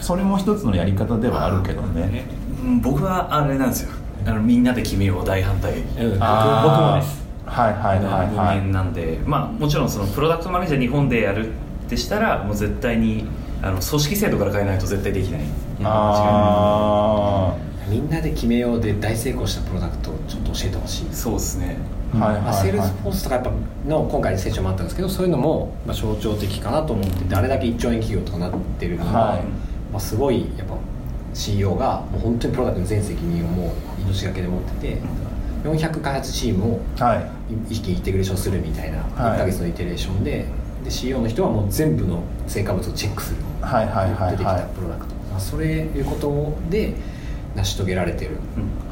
[0.00, 2.26] それも一つのやり方ではあるけどね。
[2.36, 3.90] うん僕はあれなんですよ
[4.26, 5.72] あのみんなで決めよう大反対。
[5.72, 5.82] うん。
[5.82, 7.22] 僕僕もです。
[7.44, 8.60] はいはいはい人はい。
[8.60, 11.52] 間なんで、まあもちろんそのプロダクトマネージャー日本でやるっ
[11.88, 13.26] てしたらもう絶対に
[13.62, 15.40] あの組織制度から変えないと絶対できない。
[15.84, 17.54] あ
[17.88, 21.08] みんなで決めようで大成功したプロダクトをちょっと教えてほしい。
[21.12, 21.76] そうですね。
[22.14, 22.42] あはいはい。
[22.42, 23.50] まあ、セールスフォースとかやっぱ
[23.86, 29.42] の今回の成長もあったんですけどそういうのもまあ象徴的かなと思っててあれだけ1兆円企業とかなってるのは、はい。
[29.92, 30.74] まあ、すごいやっぱ
[31.34, 34.98] CEO がもう本当にプロダクトの全責任をもう命がけで持ってて
[35.64, 37.30] 400開発チームをはい。
[37.74, 39.36] 一気にインテグレーションするみたいなはい。
[39.36, 40.46] 1ヶ月のイテレーションで
[40.84, 46.94] で CEO の人はもう全部の成果物をチェックするはいはいはい出てきたプロダクト、まあ、それいうことで
[47.54, 48.38] 成し遂げられてる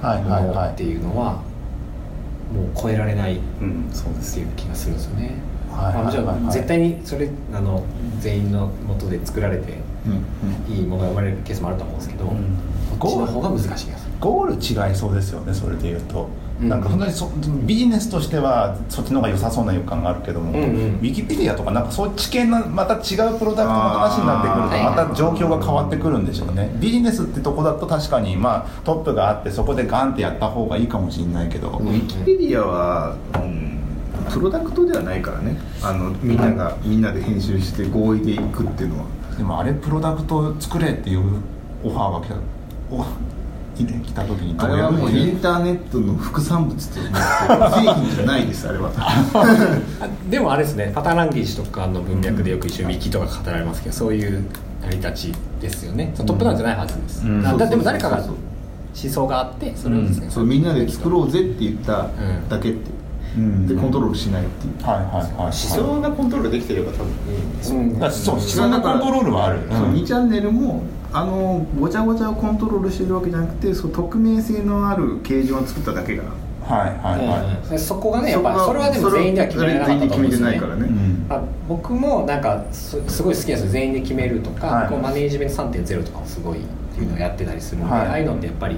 [0.00, 1.42] はいものっていうのは
[2.52, 4.38] もう超えられないうんそうです。
[4.38, 5.34] っていう気がするんですよね、
[5.70, 7.84] はいまあ、もちろん絶対にそれあの
[8.20, 9.78] 全員のもとで作られて
[10.68, 12.28] いいものが生まれるケースもあると思うんですけど、ん。
[12.98, 14.12] こっちの方が難しい気がする。
[14.20, 16.28] ゴール違いそうですよねそれでいうと、
[16.60, 16.68] うん。
[16.68, 17.30] なんか本当にそ
[17.64, 20.70] ビジネスとしてはそっちの方が良さそうな予感があるけども、うんうん。
[20.96, 26.70] ウィキペディアとかなんかそっち系のまた違うプロダクトの話になってくるとまた状況が変わってくるんでしょうね。
[26.76, 33.78] ビジネスってとこだと確かにまあトップがあってそこでガンってやった方がいいかもしれないけど、ウィキペディアは、うん、
[34.30, 35.56] プロダクトではないからね。
[35.82, 39.06] あのみんながみんなで編集して合意でいくっていうのは
[39.40, 41.40] でもあれプロダクト作れっていう
[41.82, 42.34] オファーが来た
[42.90, 43.06] お
[43.74, 48.92] 来た時にどうやるあれはもうインターネットの副産物と思って製品じゃないですあれは。
[49.00, 49.80] あ
[50.28, 54.44] でもあれですねパターンランゲージとかの文脈でよく一緒にウィキとか語られますけどそういう
[54.82, 57.42] 成り立ちですよね、トップダウンじゃないはずです、うん。
[57.42, 58.34] だでも誰かが思
[58.94, 62.10] 想があってそれをですね、そうみんなで作ろうぜって言った
[62.50, 62.96] だけって、う。
[62.96, 62.99] ん
[63.66, 64.82] でコントロールしないっていう。
[64.84, 65.32] はいはいはいはい。
[65.38, 68.04] 思想がコントロールできてれば多分うん。
[68.04, 69.94] あそう思想のコントロールはある、そううん。
[69.94, 76.24] 2チャンネルもあのごちゃごちゃをコントロールしてるわけじゃなくてそう匿名性のある形状を作っただけが。
[76.62, 80.52] はいはいはい、でそこがねやっぱそれはでも全員では決められなかったと思うんですよね。
[80.52, 81.26] 全員で決めてないからね、うん。
[81.28, 83.70] まあ、僕もなんかすすごい好きなんですよ。
[83.72, 84.88] 全員で決めるとか、はい。
[84.88, 86.62] こうマネージメント3.0とかもすごいっ
[86.94, 88.06] ていうのをやってたりするので、はい。
[88.06, 88.76] ああいうのってやっぱり、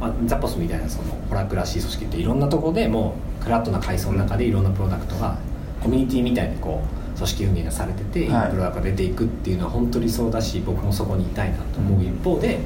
[0.00, 5.36] まあ、ザポスみたいなそのホラクらしい組織っていろんなところでもうフラットな階層の中でいろんなプロダクトが
[5.82, 8.50] コミュニティみたいにこう組織運営がされてて、い、いはい。
[8.50, 12.60] プロダクトが出ていくっていうのは本当にそうだし僕もそこにいたいなと思う一方で。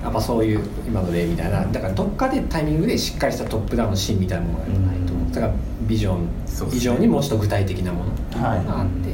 [0.00, 5.52] やっぱそういう今の例みたいなだからどっかでタイミングでしっかりしたトップダウンのシーンみたいなものがないと、だから
[5.88, 6.28] ビジョン
[6.72, 8.58] 以上にもうちょっと具体的なものがはい。
[8.60, 9.10] あって、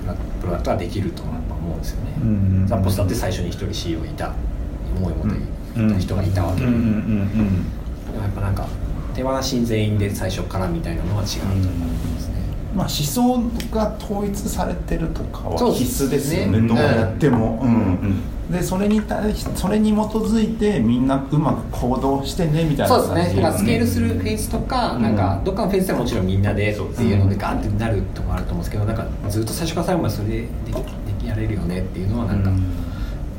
[0.00, 4.32] プラプロダクトができるとやっぱ思うんですよね、うんザッポスだって最初に一人 CEO いた。
[4.96, 8.12] 思いもでいた人がいたわけで、うんうんうん。
[8.12, 8.66] でもやっぱなんか
[9.18, 12.34] 手放し全員で最初からみたいなのは違うと思いますね、
[12.72, 13.40] まあ思想
[13.72, 16.60] が統一されてるとかは必須ですよね。
[16.60, 17.70] ねどうやっても、うん。
[17.70, 23.42] うんでそれに対しそれに基づいてみんなうまく行動してねみたいなそうですね。
[23.42, 25.02] だからスケールするフェーズとか、うん。
[25.02, 30.82] なんかどっかのフェーズではもちろんみんなでっていうのでガーってなるとこあると思うんですけどなんかずっと最初から最後までそれでできで
[31.20, 32.50] きやれるよねっていうのはなんか、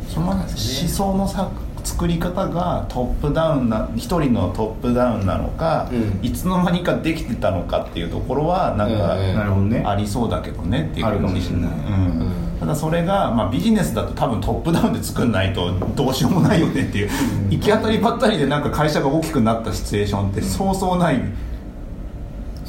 [0.08, 1.50] その思想のさ
[1.84, 6.20] 作り方がトップダウンな一人のトップダウンなのか、うん。
[6.26, 9.36] いつの間にかできてたのかっていうところはなんか、うんうん。
[9.36, 9.84] なるほどね。
[9.86, 11.72] ありそうだけどねっていうあるかもしれない。
[11.72, 12.22] うん。
[12.22, 17.10] うんただそれが、まあ、ビジネスだと多分トップダウンで作んないとどうしようもないよねっていう、
[17.50, 21.22] 行き当たりばったりでなんか会社が大きくなったシチュエーションってそうそうない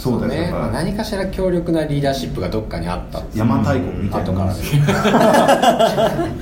[0.01, 0.45] そうだよ。
[0.45, 4.83] だからねまあ何かしら強力なリーダーシップがどっかにあった邪馬台国みたいな後からもんですよ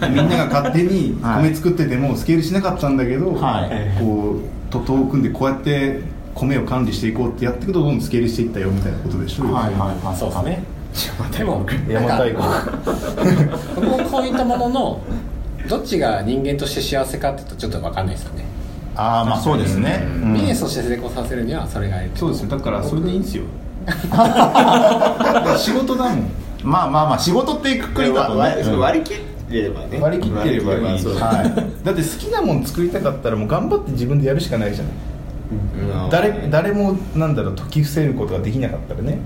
[0.09, 4.01] みんなが勝手に米作っててもスケールしなかったんだけど、はい。
[4.01, 6.01] こう徒党を組んでこうやって
[6.35, 10.17] 米を管理していこうってやっていくとどんどんスケールしていったよみたいなことでしょはいはいはい。
[10.17, 10.63] そうですね。
[11.37, 12.45] でも邪馬台国。
[13.75, 15.01] 僕もこういったものの
[15.69, 18.45] どっちが人間として幸せかっていうとちょっと分かんないですよね、
[18.99, 20.35] ああまあそうですね、うん。
[20.35, 22.43] ビジネスとして成功させるにはそれがいいそうです。
[22.43, 23.45] よだからそれでいいんですよ。
[25.57, 26.31] 仕事だもん。
[26.65, 28.79] まあまあまあ仕事ってくくりだとね割うん。
[28.81, 29.15] 割り切
[29.51, 30.01] ればね。
[30.01, 30.83] 割り切ってればいい。
[30.83, 34.93] はい、だって好きなもん作りたかったらもう頑張って自分でやるしかないじゃない。
[36.05, 36.11] うん。
[36.11, 39.19] 誰誰もなんだろう解き伏せることができなかったらね。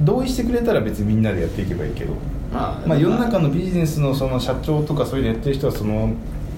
[0.00, 2.14] 同意してくれたら別にみんなでやっていけばいいけど、
[2.52, 6.14] まあまあ、世の中のビジネスのその社長とかそういうのやってる人はその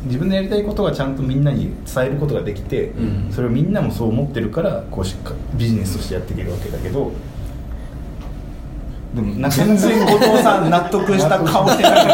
[0.06, 3.32] 自分のやりたいことがちゃんとみんなに伝えることができて、うん。
[3.32, 7.12] それをみんなもそう思ってるからこうしっかビジネスとしてやっていけるわけだけど
[9.16, 12.06] でもなかなか全然後藤さん納得した顔してない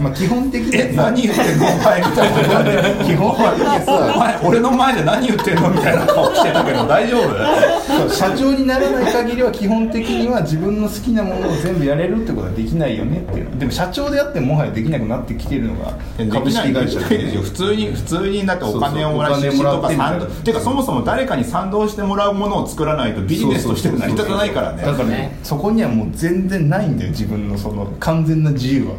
[0.00, 1.66] まあ基本的にえ何言ってんの？
[1.66, 2.00] お前。
[2.00, 5.68] みたいな感じで基本は俺の前で何言ってんの？
[5.70, 8.08] みたいな顔してたけど大丈夫？
[8.08, 13.58] 社長にならない限りは基本的には自分の好きなものを全部やれるってことはできないよねっていう。
[13.58, 15.92] でも社長であってももはやできなくなってきてるのが
[16.32, 24.82] 株式会社できないですよ普通に普通にだってお金をもらうそうそう出資とかって賛同ていうかそもそも誰かに賛同してもらうものを作らないとビジネスとして成り立たないからね。
[24.82, 28.94] だからねそこにはもう全然ないんだよ自分のその完全な自由は。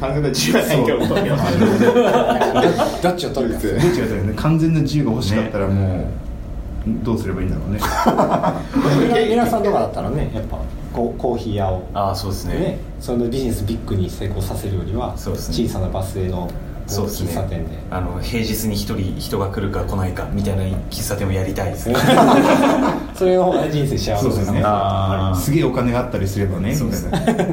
[0.00, 0.98] 完全な自由はないけど
[3.02, 6.06] どっちを取るかどっちがだよね完全な自由が欲しかったらもう、
[7.04, 7.78] どうすればいいんだろうね。
[9.30, 10.58] 皆さんとかだったらね やっぱ。
[10.92, 11.82] ココーヒー屋を。
[11.92, 12.54] ああそうですね。
[12.54, 15.66] ね、そのビジネスビッグに成功させるよりはそうですね。
[15.66, 16.48] 小さなバス停の
[16.86, 17.30] そうですね。
[17.30, 17.78] 喫茶店で。
[17.90, 21.96] あの平日に一人人が来るか来ないかみたいな喫茶店をやりたいですね。
[23.14, 24.64] それの方が人生幸せそうですね。
[25.36, 27.06] すげえお金があったりすればねそうです。
[27.06, 27.46] みたいな。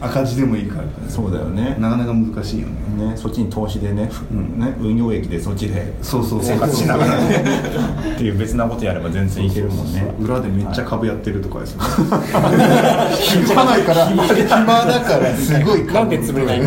[0.00, 1.76] 赤字でもいいからそうだよね。
[1.78, 3.10] なかなか難しいよね。
[3.10, 4.58] ねそっちに投資でね,、うん。
[4.58, 6.56] ね運用益でそっちでそうそうそう。
[6.56, 7.44] 生活しながらね。
[8.14, 10.14] っていう別なことやれば全然いけるもんね。
[10.20, 11.82] 裏でめっちゃ株やってるとかですね。
[13.46, 14.06] 暇ないから。
[14.06, 14.26] 暇
[14.84, 16.64] だからすごいなんで潰れないん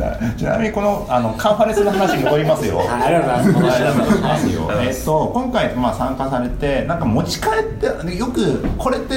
[0.00, 2.80] なちなみにこのあのカンファレンスの話に戻りますよ。
[2.88, 3.82] ありがとうござい
[4.20, 4.48] ます。
[4.80, 9.16] えっと今回まあ参加されてなんか持ち帰ってよくこれって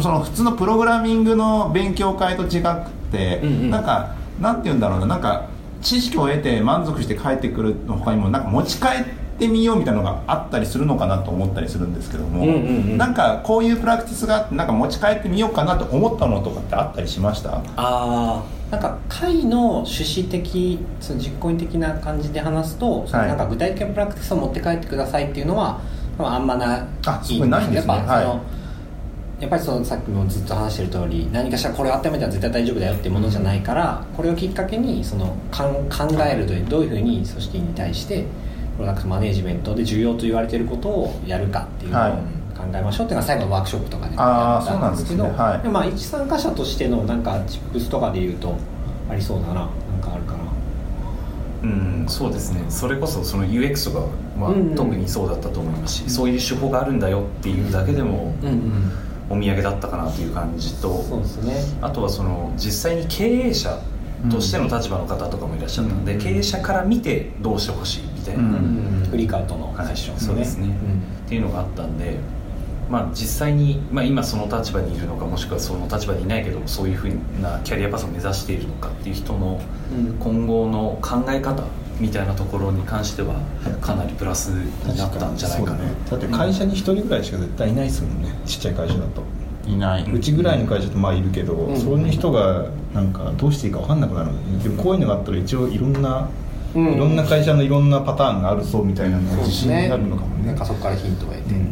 [0.00, 3.70] その普通のプログラミングの勉強会と違くて、うんうん。
[3.70, 4.10] なんか
[4.40, 5.44] なんて言うんだろうななんか
[5.82, 12.58] 知識を得て満足して帰ってくるの他にもなんか持ち帰ってみようみたいなのがあったりするのかなと思ったりするんですけども、うんうんう
[12.94, 12.98] ん。
[12.98, 17.58] なんかこういうプラクティスがあってなんか持ち帰ってみようかなと思ったのとかってあったりしました？
[17.58, 23.28] ああなんか会の趣旨的その実行的な感じで話すと、はい。
[23.28, 25.80] なんか具体的なプラクティスを持って帰ってくださいっていうのは、
[26.18, 27.94] まあ、あんまなあそこないんですね。
[27.94, 28.40] やっぱその、はい。
[29.40, 38.24] やっぱりそのさっきもずっと話してる通り何かしらこれを温めたら絶対大丈夫だよっていうものじゃないからこれをきっかけにそのかん考えるというどういうふうに組織に対して
[38.78, 42.12] プロダクトマネジメントで重要と言われていることをやるかっていうのをはい
[42.56, 45.44] 考えましょうっていうのが最後のワークショップとかでやったんですけどそうなんですね。
[45.44, 45.62] はい。
[45.62, 48.56] でまあ一参加者としてのなんかチップスとかで言うと
[49.10, 49.68] ありそうだななん
[50.00, 50.38] かあるかな。
[51.62, 52.64] うんそうですね。
[52.68, 54.74] それこそその UX とかはうんうん。
[54.74, 58.92] 特にそうだったと思いますし、そういう手法があるんだよっていうだけでもうんうん
[59.30, 61.54] お土産だったかなという感じと、そうですね。
[61.82, 63.78] あとはその実際に経営者
[64.30, 70.68] としての立場の方とかもいらっしゃったので、経営者から見てどうしてほしいフリーカウトのセはいッションそうですね、
[71.26, 72.16] っていうのがあったんで、
[72.90, 77.08] まあ、実際に、まあ、今その立場にいるのかもしくはその立場にいないけどそういうふう
[77.40, 79.60] なキャリアパスを目指しているのかっていう人の
[79.92, 80.14] うん。
[80.18, 81.64] 今後の考え方
[82.00, 83.34] みたいなところに関しては
[83.80, 85.92] かなりプラスになったんじゃないかな、ね。
[86.10, 88.30] だって会社に一人ぐらいしか絶対いないですもんね。
[88.46, 89.22] ちっちゃい会社だと。
[89.66, 90.10] いない。
[90.10, 91.76] うちぐらいの会社ってまあいるけど、ん。
[91.76, 94.30] そういう人がなんかどうしていいか分かんなくなる。
[94.62, 96.28] でもこういうのがあったら一応いろんな、
[96.74, 96.92] うん。
[96.94, 100.48] いろんな会社のいろんなパターンがあるそうみたいなのが自信になるのかもね。
[100.48, 101.68] なんかそこからヒントを得てっていう、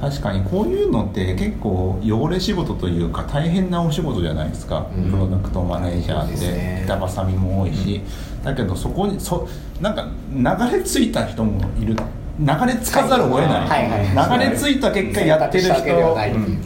[0.00, 5.10] 確かにこういうのって結構汚れ仕事というか大変なお仕事じゃないですか、うん。
[5.10, 6.82] プロダクトマネージャーですてね。
[6.84, 8.00] 板挟みも多いし、
[8.44, 9.48] だけどそこにそ
[9.80, 11.96] なんか流れ着いた人もいる
[12.38, 14.16] 流れ着かざるを得ない、はいはい。
[14.16, 15.74] はい流れ着いた結果やってる人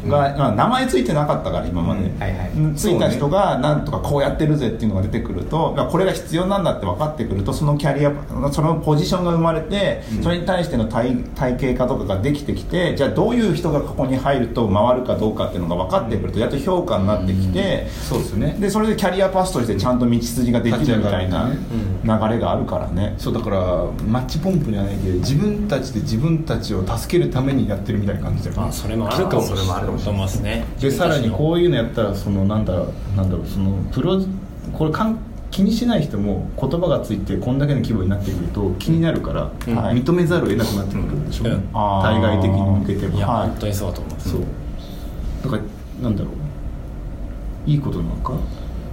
[0.08, 2.20] が、まあ名前ついてなかったから今まで、うん。
[2.20, 2.50] はいはい。
[2.50, 8.12] うんついた人がなんとかこうやってるぜっていうのが出てくるとまあこれが必要なんだって分かってくるとそのキャリア
[8.52, 18.56] そのポジションが生まれて、それに対しての体体系化とかができてきてじゃあどういう人がここに入ると回るかどうかっていうのが分かってくるとやっと評価になってきて、そうですね。
[18.58, 21.48] でそれでキャリアパスとしてちゃんと道筋ができるみたいな
[22.04, 23.14] 流れがあるからね。
[23.18, 23.58] そうだから
[24.06, 28.68] マッチポンプじゃないけど自分分たちで自分たちを助けるためにやってるみたいな感じだよね。
[28.68, 29.42] あそれもあるかも。
[29.42, 30.64] それもあるかもしれないと思いますね。
[30.80, 32.74] でさらにこういうのやったらそのなんだ
[33.16, 34.20] なんだろうそのプロ
[34.72, 35.18] これかん
[35.50, 39.50] 気にしない人も言葉がついてこんだけの規模になってくると気になるから、
[39.92, 41.44] 認めざるを得なくなってくるんでしょ。
[41.44, 41.62] うね、うん。
[41.72, 44.20] 対外的に向けていや、も本当にそうだと思う。
[44.20, 44.40] そう。
[45.44, 45.62] だから
[46.02, 47.70] なんだろう。
[47.70, 48.32] いいことなのか？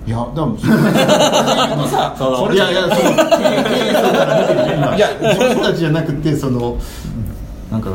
[0.10, 0.74] いやでもそれ
[1.88, 6.80] さそれいやいやその経営層から見てるね今いや自分たちじゃなくてその
[7.72, 7.92] なんか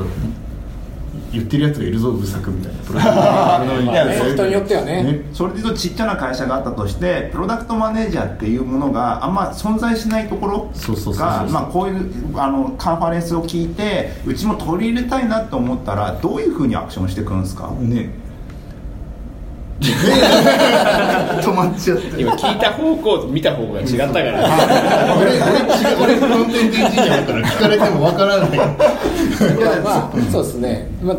[1.32, 4.32] 言ってるやつがいるぞうさくみたいなプロダクト。
[4.34, 5.24] 人によってはね。
[5.32, 17.68] それで言うとちっちゃな会社があったとしてプロダクトマネージャーっていうものがあんま存在しないところそうそうそうそうがまあこういうあのカンファレンスを聞いてうちも取り入れたいなと思ったらどういうふうにアクションしていくんですか？
[17.80, 18.10] ね
[19.80, 22.18] 止まっちゃった。
[22.18, 25.16] 今聞いた方向と見た方が違ったから。
[25.18, 25.40] 俺俺違
[25.94, 28.58] う俺フロントエンドエンジニアだから聞かれてもわからない。
[28.58, 28.70] まあ
[29.80, 31.16] まあそうですね、まあ、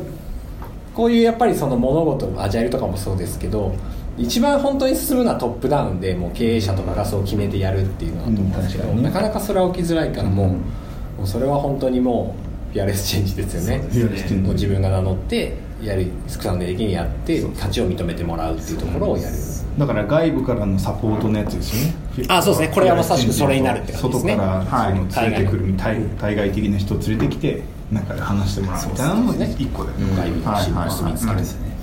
[0.93, 3.75] こういうやっぱりその物事アジャイルとかもそうですけど
[4.17, 10.45] 一番本当に進むのはトップダウンでもう経営者とかがそう決めてやるっていうのだと思うんですけど、うんなかなかそれは起きづらいからも
[11.17, 12.35] う,、もうそれは本当にも
[12.71, 13.85] うピアレスチェンジですよね。
[13.91, 19.35] ピアレスチェンジもう自分が名乗ってやるスクランで的にやって価値を認めてもらうっていうところをやる。
[19.77, 21.85] だから外部からのサポートのやつです
[22.19, 22.25] よね。
[22.29, 22.73] あそうですね。
[22.73, 24.35] これはまさしくそれになるって感じですね。
[24.35, 31.39] 外からはいその連れてくる対対外的な人を連れてきて中で話してもらうみたいなのも一個だよね外部のチームを結びつける、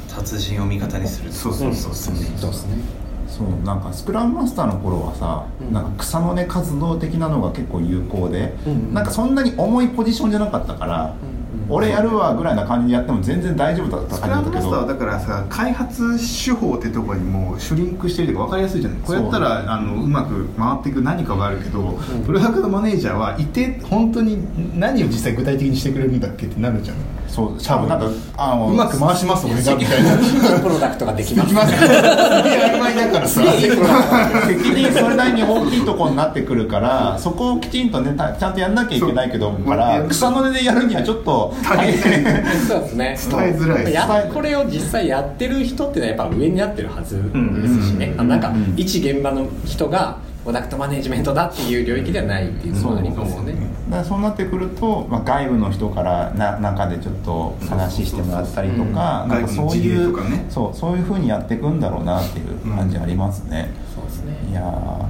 [0.08, 11.14] 達人を味方にするそうそうそうそうそうですねそうなんかスクラムマスターの頃はさ、なんか草の根活動的なのが結構有効で、うんなんかそんなに重いポジションじゃなかったから、
[11.72, 19.00] 俺やるわぐらいな感じでやっても全然大丈夫だったスクラムマスターはだからさ開発手法ってところにもうシュリンクしてるとか分かりやすいじゃない？
[19.00, 26.96] こうやったらあのうまく回っていく何かがあるけど、プロダクトマネージャーはいて本当に何を実際具体的にしてくれるんだっけってなるじゃん。
[27.28, 27.58] そう。
[27.62, 28.06] 多分なんか
[28.36, 30.18] あのうまく回します俺がみたいな。
[30.60, 31.48] プロダクトができます。
[31.48, 31.98] できますすげえ
[32.74, 33.42] 曖昧だからさ。
[33.42, 43.16] 責任それなりに大きいところになってくるからそこをきちんとねたちゃんとやんなきゃいけないけどからや草の根でやるにはちょっと大 変そうですね。
[43.30, 43.92] 伝えづらい。
[43.92, 53.54] やこれを実際やってる人ってのはやっぱ上になってるはずですしね、あなんか一現場の人がプロダクトマネジメントだっていう領域ではないっていうのもありますよね。
[53.88, 60.46] だからそうなってくると、まあ、外部の人からな中でちょっと話してもらったりとか、なんかそういうね。
[60.48, 64.36] そうそういうふうにやっていくんだろうなっていう感じありますね、そうですね。
[64.50, 65.04] いやー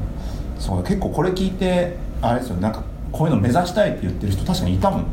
[0.61, 2.57] そう結構これ聞いてあれですよ。
[2.57, 5.05] なんかこういうの目指したいって言ってる人確かにいたもん、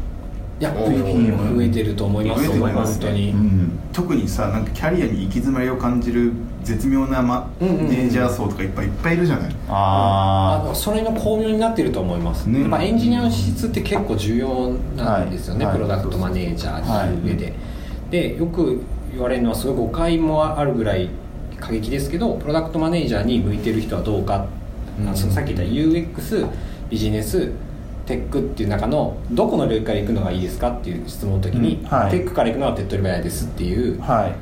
[0.60, 6.34] いや増え増えてると思いますよ増えてます本当に、うん、特にさなんかキャリアに行き詰まりを感じる
[6.64, 7.89] 絶妙なマうんうんうん。
[7.89, 9.55] ネージャー層とかいっぱいいっぱいいるじゃない。
[9.70, 12.62] ああのそれの巧妙になってると思います、ね。
[12.62, 15.76] やっぱエンジニアの資質って結構重要なんですよね、はい。
[15.76, 17.53] プロダクトマネージャーっていう上で、
[18.10, 18.82] でよく
[19.12, 21.10] 言われるのはすごい誤解もあるぐらい
[21.60, 24.47] 過激ですけどプロダクトマネージャーに向いてる人はどうか、
[25.10, 26.47] あそのさっき言った UX
[26.89, 27.51] ビジネス
[28.10, 32.12] テックっていう中のどこの領域から行くのがいいですかっていう質問の時に、うんはい。
[32.12, 34.36] テックから行くのは手っ取り早いですっていうあはい。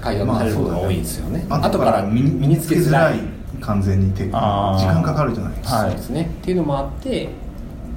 [0.00, 3.20] 回答されることが多いんですよね,、まあ後から身につけづらい。
[3.60, 4.78] 完全にテック。
[4.80, 6.30] 時間かかるじゃないはいそうですね。
[6.40, 7.28] っていうのもあって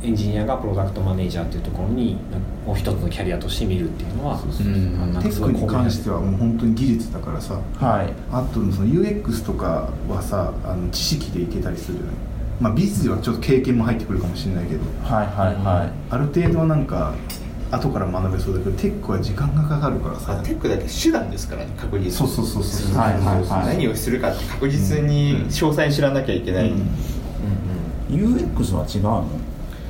[0.03, 2.17] エンジニアがプロダクトマネージャーっていうところに
[2.67, 8.13] もう一つのキャリアとして見るっていうのはテックに関してはもう本当に技術だからさはい。
[8.29, 12.15] あとその UX とかはさあの知識でいけたりするじゃない
[12.59, 17.13] まあ美術はちょっと経験も入ってくるかもしれないけどはいはいはい、ある程度はなんか
[17.71, 20.39] 後から学べそうだけどテックは時間がかかるからさ。
[20.43, 22.11] テックだって手段ですからね確実に。
[22.11, 23.75] そうそうそうそうはいはいはい。
[23.75, 26.87] 何をするかって確実に詳細に知らなきゃいけない、うん。
[28.09, 29.27] UX は違うの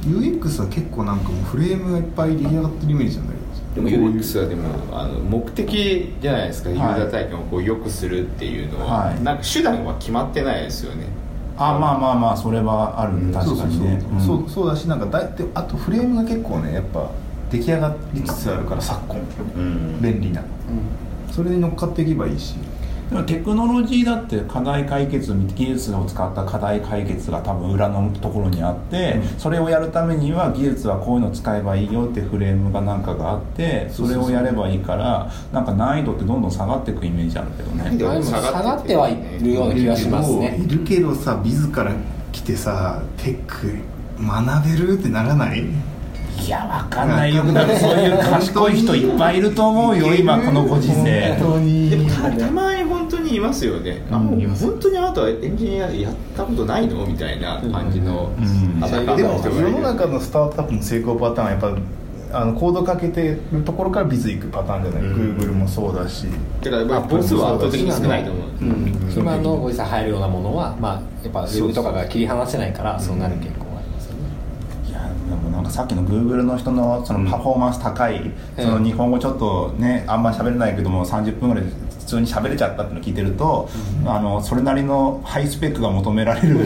[0.05, 9.23] ？UX は結構なんかもうフレームがいっぱい出来上がってるイメージなんだけどでも UX はでもあの目的じゃないですか、ユーザー体験をこう良くするっていうのは、はい。
[9.23, 11.05] なんか手段は決まってないですよね
[11.57, 14.01] あまあまあまあそれはあるね確かにね。
[14.01, 14.49] そうそうそう。
[14.49, 17.09] そうだしなんかだいてあとフレームが結構ねやっぱ
[17.51, 19.19] 出来上がりつつあるから昨今。
[19.55, 20.01] うん。
[20.01, 20.43] 便利な。
[21.31, 22.55] それに乗っかっていけばいいし
[23.21, 37.97] テクノロジーだって課題解決技術を使った課題解決が多分裏のところにあって、それをやるためには技術はこういうの使えばいいよってフレームがなんかがあってそれをやればいいからなんか難易度ってどんどん下がっていくイメージあるけどね。
[38.23, 40.57] 下がってはいるような気がしますね。
[40.59, 41.91] いるけどさビズから
[42.31, 43.77] 来てさテック
[44.19, 45.65] 学べるってならない？
[46.35, 47.43] いやわかんないよ。
[47.43, 51.37] だってそういう賢い人いっぱいいると思うよ今このご時世。
[51.89, 52.82] でもたたまに本当に
[53.35, 54.55] いますよね、あうん。
[54.55, 57.05] 本当にあなたはエンジニアやったことないの？
[57.05, 58.31] みたいな感じの
[59.15, 65.37] でも世の中のスタートアップの成功パターンはやっぱあのコードかけてるところからビズ行くパターンじゃない、うん。
[65.37, 66.25] Google もそうだし。
[66.61, 69.13] だからまあ母数は圧倒的に少ないと思う、うん。
[69.15, 74.21] 今のご時世入るようなものはまあやっぱウェブとかが切り離せないからそうなる傾向がありますよね。
[74.89, 81.65] いやでもなんかさっきの Google の人のそのパフォーマンス高い、その日本語ちょっとねあんまり喋れないけども30分ぐらい
[82.13, 83.69] 通に喋れちゃったってのを聞いてると、
[84.05, 86.59] あのそれなりのハイスペックが求められる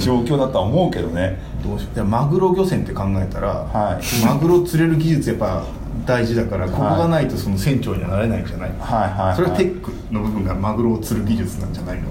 [0.00, 1.38] 状況だとは思うけどね。
[1.62, 4.26] どうしようでマグロ漁船って考えたら、はい。
[4.26, 5.64] マグロ釣れる技術やっぱ
[6.04, 8.78] 大事だからここがないとその船長にはなれないんじゃない、はい。
[8.78, 9.28] はい。
[9.28, 9.36] はい。
[9.36, 12.08] それは Tech の部分がマグロを釣る技術なんじゃないの？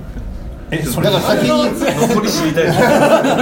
[0.72, 2.68] えそだから先に残り知りたい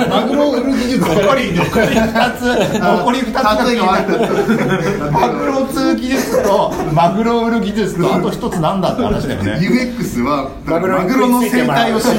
[0.09, 0.99] マグロを売る技術。
[0.99, 2.41] 残り残り2つ。
[2.79, 5.11] 残り2つ。
[5.11, 9.59] マグロを釣る技術とマグロを売る技術とあと一つなんだって話だよね。
[9.61, 12.13] UX はマグロにマグロの生態を知る。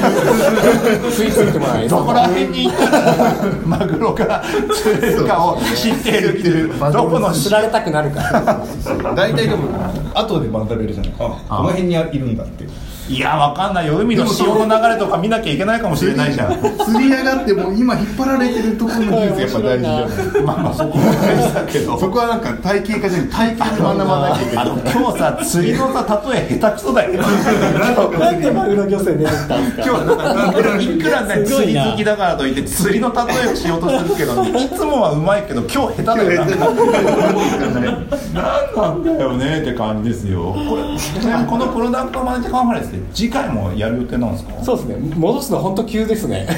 [1.11, 3.35] 食いついてもらえどこら辺に行ったら
[3.65, 4.43] マグロが
[4.73, 6.69] 釣れるかを知っているっていう。
[6.91, 8.21] どこの釣られたくなるか。
[8.21, 9.67] ら大体でも
[10.15, 11.13] 後で学べるじゃない。
[11.19, 12.67] あこの辺にいるんだってい
[13.09, 13.87] やわかんない。
[13.87, 16.53] よ海の潮の流れとか見なきゃいけないかもしれないじゃん。
[16.85, 21.99] 釣り上がっても今引っ張られてるところの技術やっぱ大事じゃないまあまあそこも大事だけど。
[21.99, 24.49] そこはなんか体系化じゃなくて体系で学ばなきゃい。
[24.49, 27.21] けない今日さ釣りのさ例え下手くそだよ。
[27.21, 29.97] なんでマグロ漁船出てきたんですか？
[30.53, 36.55] 今日いくらね釣り好きだからといって釣りの例えをしようとするけどいつもはうまいけど今日下手だよな。
[38.33, 40.53] 何なんだよねって感じですよ。
[40.53, 40.83] これ
[41.45, 44.63] このプロダクトマネージャーカンファレンスって次回もやる予定なんですか？
[44.63, 44.95] そうですね。
[45.15, 46.45] 戻すの本当急ですね。
[46.47, 46.55] ね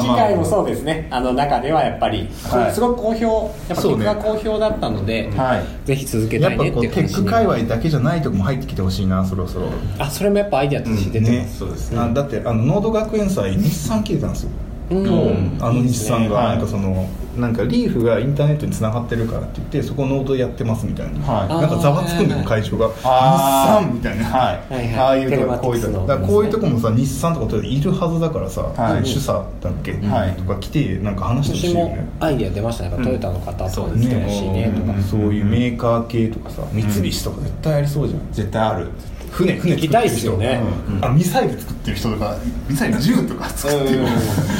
[0.00, 1.08] 次回もそうですね。
[1.10, 2.72] あの中ではやっぱり、はい。
[2.72, 4.04] すごく好評やっぱそうね。
[4.04, 5.62] 結果が好評だったので、はい。
[5.86, 9.66] ぜひ続けたいねってテック界隈だけじゃないとこも入ってきてほしいなそろそろ。
[9.98, 11.98] あそれもやっぱアイデアとして出てます、そうですね。
[12.00, 14.50] あだってあのノード学園祭日産来てたんですよ。
[14.64, 16.56] うんあの日産がはい。
[16.56, 21.48] なんかそのなんかリーフがインターネットにつながってるからって言ってそこノードやってますみたいな、はい。
[21.48, 22.88] なんかざわつくんだよ会場が。
[22.88, 23.84] 日あー。
[23.84, 24.74] 産みたいな、はい。
[24.74, 24.94] はいはい。
[24.96, 26.06] ああいうテレマとここういうとこ。
[26.06, 29.06] だこういうとこもさ日産とかといるはずだからさ、はい。
[29.06, 30.32] 主査だっけ、はい。
[30.32, 32.08] とか来てなんか話してほしいよね。
[32.18, 35.02] アイデア出ましたね、トヨタの方とそう来てほしいねとか、うん。
[35.02, 38.88] そういうメーカー系とかさ三菱とか絶対ありそうじゃん、絶対ある
[39.30, 39.76] 船船作ってる人。
[39.76, 40.60] 行きたいっすよね。
[40.88, 41.04] うん。
[41.04, 42.36] あミサイル作ってる人とか
[42.68, 44.06] ミサイル銃とか作ってる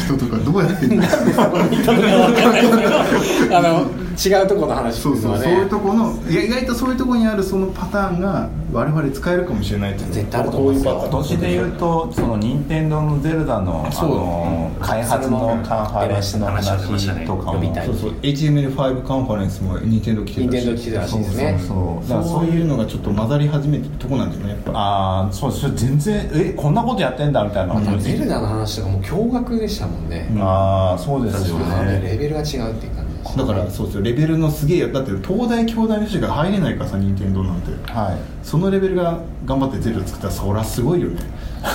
[0.04, 1.02] 人とかどうやってんの
[3.56, 3.90] あの
[4.22, 10.98] 違うところの話そうそう、そういうとこのいや意外とそういうとこにあるそのパターンが我々使えるかもしれないって絶対あると思いますよ。
[11.00, 14.08] 今年で言うとその任天堂のゼルダのあそう。
[14.10, 17.74] の開発のカンファレンスの話とかも。
[17.84, 18.10] そうそう。
[18.22, 20.42] HTML5 カンファレンスも任天堂来てたし。
[20.42, 21.60] 任天堂来てたらしいですね。
[21.66, 24.72] そうだからそういうのがちょっと混ざり始めてるとこなんじゃないやっぱ。
[24.74, 32.00] ああそうそれ全然えこんなことやってんだみたいなゼルダの話とかもう驚愕でしたもんね、ああそうですよね。
[32.04, 32.99] レベルが違うっていう感じです
[33.36, 34.02] だからそうですよ。
[34.02, 37.70] レベルのすげえだって東大京大の人が入れないからさ任天堂なんて。
[37.92, 38.16] はい。
[38.42, 41.20] そのレベルが頑張ってゼルダ作ったらそりゃすごいよね。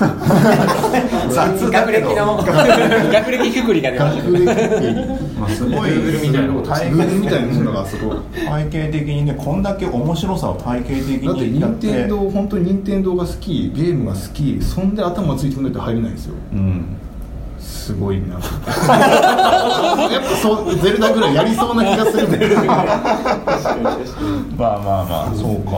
[1.71, 2.37] 学歴の。
[2.41, 4.45] 学歴くくりが出ました学歴
[5.39, 5.91] まあすごい。
[5.91, 8.17] Google みたいな体グーグルみたいなもんだからすごい。
[8.47, 11.47] 体系的にねこんだけ面白さを体系的だって。
[11.47, 16.33] にやって任天堂本当に任天堂が好きゲームが好きそんで頭ついてくんないと入れないんですよ。
[16.53, 16.85] うん
[17.65, 18.35] すごいな。
[18.35, 18.41] やっ
[20.23, 22.73] ぱそうゼルダぐらいやりそうな気がするんだよねま
[24.75, 25.71] あまあまあそうか、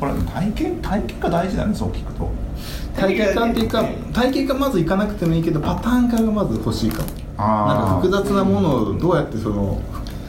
[0.00, 2.30] これ体系体系が大事だねそう聞くと。
[2.96, 7.08] 体系化っていうか体系化まずいかなくてもいいけどパターン化がまず欲しいかも。
[7.36, 9.80] なんか複雑なものをどうやってその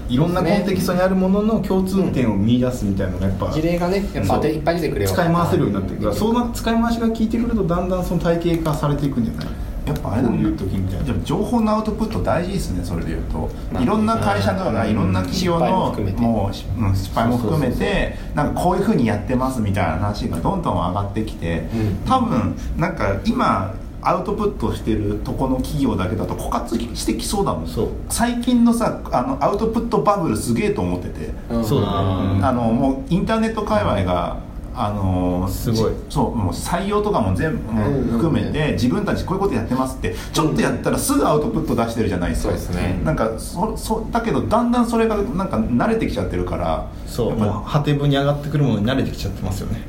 [0.07, 6.13] いろんなコンテキストにあるものの共通点を見出すみたいなのがやっぱ事例がねやっぱいっぱい出てくれば使い回せるようになってくるから。
[6.15, 9.47] その使い回しが効いてくるとだんだんその体系化されていくんじゃない？
[9.91, 10.37] やっぱあれだね。
[10.37, 16.21] こういう時みたいなでも情報のアウトプット大事ですねそれでいうと、まあいろんな会社とかいろんな企業の失敗も含めて。
[16.21, 21.67] もうしうん失敗も含めてなんかこういうふうにやってますみたいな話がどんどん上がってきて、
[22.07, 27.67] 多分なんか今アウトプットしてるとこの企業だけだと枯渇してきそうだもん。
[27.67, 27.87] そう。
[28.09, 31.63] 最近のさあのアウトプットバブルすげえと思ってて、うん。
[31.65, 34.37] そうだねあのもうインターネット界隈が、
[34.73, 35.93] あのすごい。
[36.09, 43.01] そうもう採用とかも全部含めて自分たちこういうことやってますってちょっとやったらすぐアウトプット出してるじゃないですか、そうですね。
[43.03, 47.35] なんかそそだけどだんだんそれがなんか慣れてきちゃってるからそう。
[47.35, 49.81] もう果て部に上がってくるものに慣れてきちゃってますよね。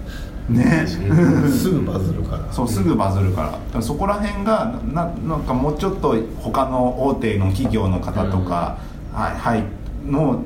[0.49, 0.87] ね。
[0.87, 2.53] すぐバズるから。
[2.53, 3.51] そうすぐバズるから。
[3.51, 8.78] だからそこら辺がななんかもうちょっと他の大手の企業の方とか、
[9.12, 9.64] はいはい
[10.07, 10.43] の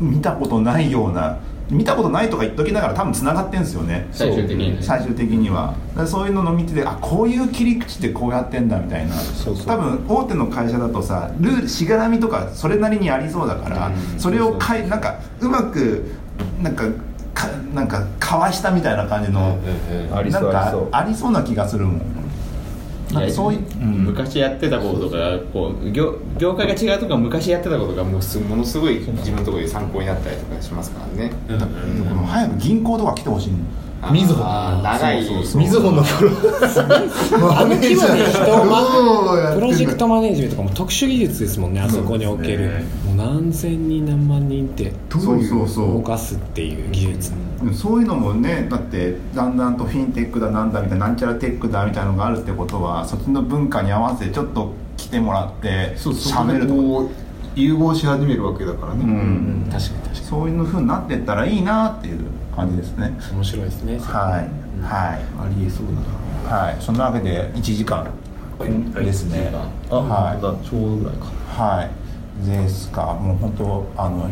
[0.00, 1.38] 見たことないような
[1.70, 4.06] 見たことないとか言っときながら多分つながってんですよね。
[4.12, 4.82] 最終的にね。
[4.82, 5.74] 最終的には。
[5.90, 9.14] だからそういうのの見ててあこういう切り口でこうやってんだみたいな。
[9.14, 9.66] そうそう。
[9.66, 14.20] 多分大手の会社だとさルールしがらみとかそれなりにありそうだから、うん。
[14.20, 16.04] それをかいなんかうまく
[16.62, 16.84] なんか
[17.32, 19.58] かなんかかわしたみたいな感じの、
[20.14, 20.88] ありなんかそうありそう。
[20.92, 22.23] ありそうな気がするもん
[23.14, 24.04] なんかそういう、うん。
[24.04, 33.50] 昔やってたこととかこう業業界が違うとか昔やってたことがもうすものすごい自分のところで参考になったりとかしますからね、でも早く銀行とか来てほしい。
[33.52, 33.58] の
[34.12, 34.44] みずほ。
[34.44, 35.24] 長い。
[35.56, 36.30] みずほのプロ。
[37.56, 42.70] あの規模で人を、まどうやってんのプロジェクトマネージメントとかも特殊技術ですもんねあそこにおける、
[43.06, 47.32] もう何千人何万人ってそうそうそ動うかすっていう技術、
[47.72, 57.23] そういうのもねだってだんだんとフィンテックだなんだみたいななんちゃらテックだみたいなのがあるってことはそっちの文化に合わせてちょっと来てもらってそうそこで喋るとか
[57.54, 59.68] 融合し始めるわけだからね、うん。
[59.70, 62.20] 確かに確かそういうふうになってったらいいなっていう
[62.54, 63.08] 感じですね。
[63.08, 64.82] に面白いですねはい。
[64.82, 65.22] はい。
[65.38, 66.56] ありえそうだな。
[66.64, 66.76] はい。
[66.80, 68.06] そんなわけで1時間
[68.94, 69.52] ですね。
[69.90, 70.40] あ、はい。
[70.40, 70.58] 本当だ。
[70.70, 71.26] ちょうどぐらいか。
[71.62, 71.90] はい。
[72.46, 73.14] ですか。
[73.14, 74.28] もう本当あのお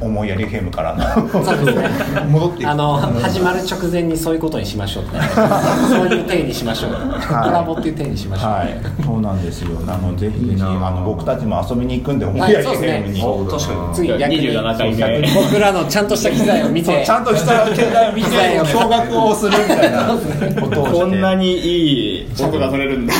[0.00, 1.28] 思いやりゲームからの。
[1.28, 1.88] そうですね。
[2.30, 2.70] 戻っていく。
[2.70, 5.18] あの始まる直前にそういうことにしましょうって
[5.88, 9.70] そういう体にしましょう、コラボっていう体にしましょう、はい、そうなんですよ。
[9.86, 10.94] あのぜひぜひあ。
[10.94, 12.88] の僕たちも遊びに行くんで思いはいやりそうですね。
[12.88, 13.22] ゲームに。
[13.24, 14.40] お確かに次逆に。
[14.40, 15.34] 27回目。
[15.34, 17.04] 僕らのちゃんとした機材を見て。
[17.04, 20.04] ちゃんとした携帯を見て機材を驚愕をするみたいな
[20.62, 20.98] ことをして。
[21.00, 23.14] こんなにいい音が取れるんだ。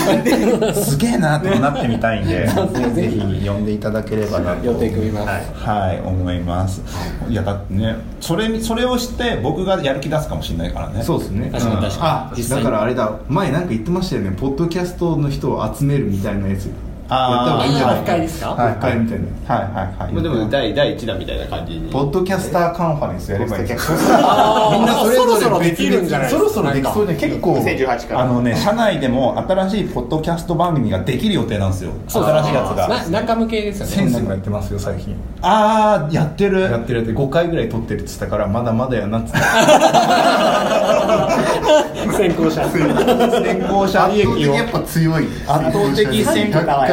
[0.74, 4.66] すげえなってなってみたいんで、ぜひ呼んでいただければなと。
[4.66, 5.52] 予定組みます。
[5.54, 6.43] はい、思います。
[7.28, 7.34] い。
[7.34, 11.02] やだってね、それにそれをして僕がやる気出すかもしれないからね。
[11.02, 11.50] そうですね。
[11.50, 11.82] 確かにうん。
[11.82, 12.36] 確かに。
[12.36, 12.66] 実際に。
[12.66, 13.18] あだからあれだ。
[13.28, 14.32] 前なんか言ってましたよね。
[14.36, 16.68] ポッドキャストの人を集めるみたいなやつ
[17.08, 17.34] あー。
[17.36, 18.20] やった方がいいんじゃないあー深い。
[18.22, 19.74] ですかはい深いみたいなはいはい
[20.04, 20.12] はい。
[20.12, 21.90] まあでも第第1弾みたいな感じに。
[21.90, 28.20] ポッドキャスターカンファレンスやればいいみんなそれぞれそろそろで別きるんじゃない々そろそろできそうで結構2018から。
[28.20, 31.92] あのね社内でも新しいポッドキャスト番組ができる予定なんですよ。
[32.08, 32.88] 新しいやつが。
[32.88, 33.92] な中向けですよね。
[33.92, 35.16] センスもやってますよ最近。
[35.42, 36.60] ああやってる。
[36.60, 39.38] やってるやって5回ぐらい撮ってるって言ってたからまだまだやなっつって
[42.12, 42.68] 先行者。
[42.68, 44.54] 先行者利益を。
[44.72, 46.50] ぱ強い圧倒的先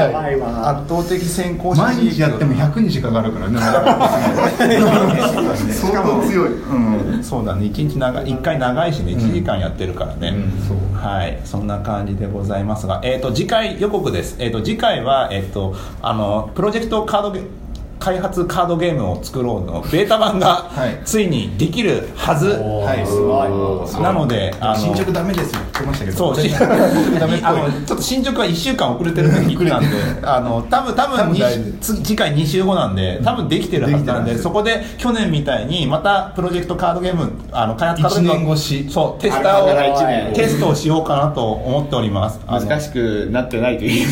[0.09, 3.59] 100回圧倒的先行者毎日やっても100日かかるからね。
[5.71, 7.65] 相当強い、うん、そうだね。
[7.65, 9.13] 一日長い一回長いしね。
[9.13, 10.33] 1時間やってるからね、
[10.93, 11.39] はい。
[11.43, 13.01] そんな感じでございますが。
[13.03, 14.35] えっ、と次回予告です。
[14.39, 17.41] えっ、と次回はえっ、とあのプロジェクトカードゲ
[18.01, 21.01] 開発カードゲームを作ろうのベータ版がはい。
[21.05, 24.03] ついにできるはず、はいすごい。
[24.03, 26.17] なのであの進捗ダメですよ言ってましたけど。
[26.17, 26.49] そう、し
[27.19, 27.45] ダメっぽい。
[27.45, 29.87] あのちょっと進捗は1週間遅れてるって聞いてたんで、
[30.23, 31.35] あの多分多分
[31.79, 38.87] 次次回2週後なんで、多分できてるはずなんで、そこで去年みたいにまたプロジェクトカードゲームあの開発カードゲーム一年越し。
[38.89, 40.31] そうテスター年。
[40.31, 42.39] をテストをしようかなと思っております。
[42.47, 44.07] 難しくなってないという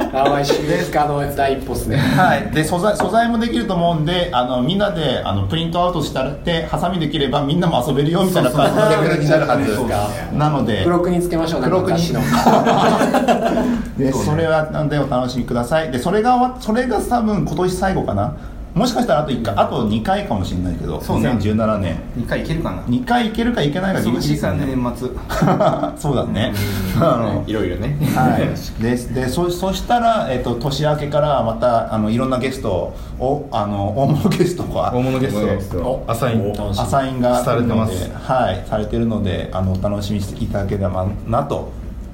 [0.14, 1.96] あ毎週ですかあの第一歩ですね。
[1.96, 12.04] はい、で素材素材もできると思うんであのみんなであのプリントアウトしたらってハサミできればみんなも遊べるよみたいな感じになるはずそうそうなのでブロックにつけましょうブロックに。
[13.98, 15.90] でそれはでお楽しみください。
[15.90, 18.34] でそれがそれが多分今年最後かな
[18.74, 21.30] もしかしたらあと1回あと2回かもしれないけどそうね。
[21.30, 21.96] 2017年。
[22.18, 22.82] 2回いけるかな。
[22.82, 25.08] 2回いけるかいけないかギリギリ年末。
[25.96, 26.52] そうだね。
[27.00, 27.96] あのいろいろね。
[28.16, 28.48] はい、
[28.82, 35.78] ででそそしたら、えっと年明けからまたあのいろんなゲストをあの大物ゲストが大物ゲスト。
[35.78, 36.04] ト。
[36.08, 36.52] アサイン。
[36.58, 38.10] アサインがされてます。
[38.12, 38.64] はい。
[38.68, 41.70] されてるのであのお楽しみにしていただければなと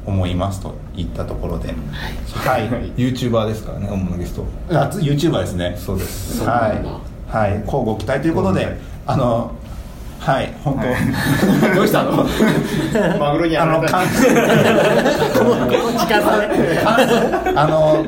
[0.07, 1.69] 思いますといったところで。
[1.69, 2.63] はい、
[2.97, 4.45] YouTuber ですからね大物ゲスト。
[4.71, 5.77] あつ YouTuber ですね。
[5.79, 6.45] そうです。
[6.45, 7.33] はい。
[7.33, 7.63] はい。
[7.65, 8.77] 交互期待ということで、
[9.07, 9.55] あの
[10.21, 10.83] はい本当、
[11.75, 12.27] どうしたの？
[13.19, 14.05] マグロにあの感
[17.57, 18.05] あの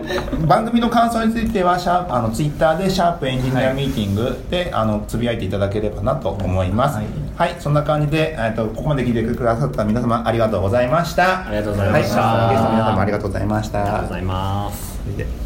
[0.46, 6.98] 番組の感想についてはシャープあのツイッターでシャープエンジニアミーティングで、あのつぶやいていただければなと思います。
[7.36, 11.46] はい、そんな感じでえっとここまで聞いてくださった皆様ありがとうございました。
[11.46, 12.20] ありがとうございました。
[12.20, 13.80] はい、ゲストの皆様ありがとうございました。
[13.80, 15.16] ありがとうございます。
[15.16, 15.41] で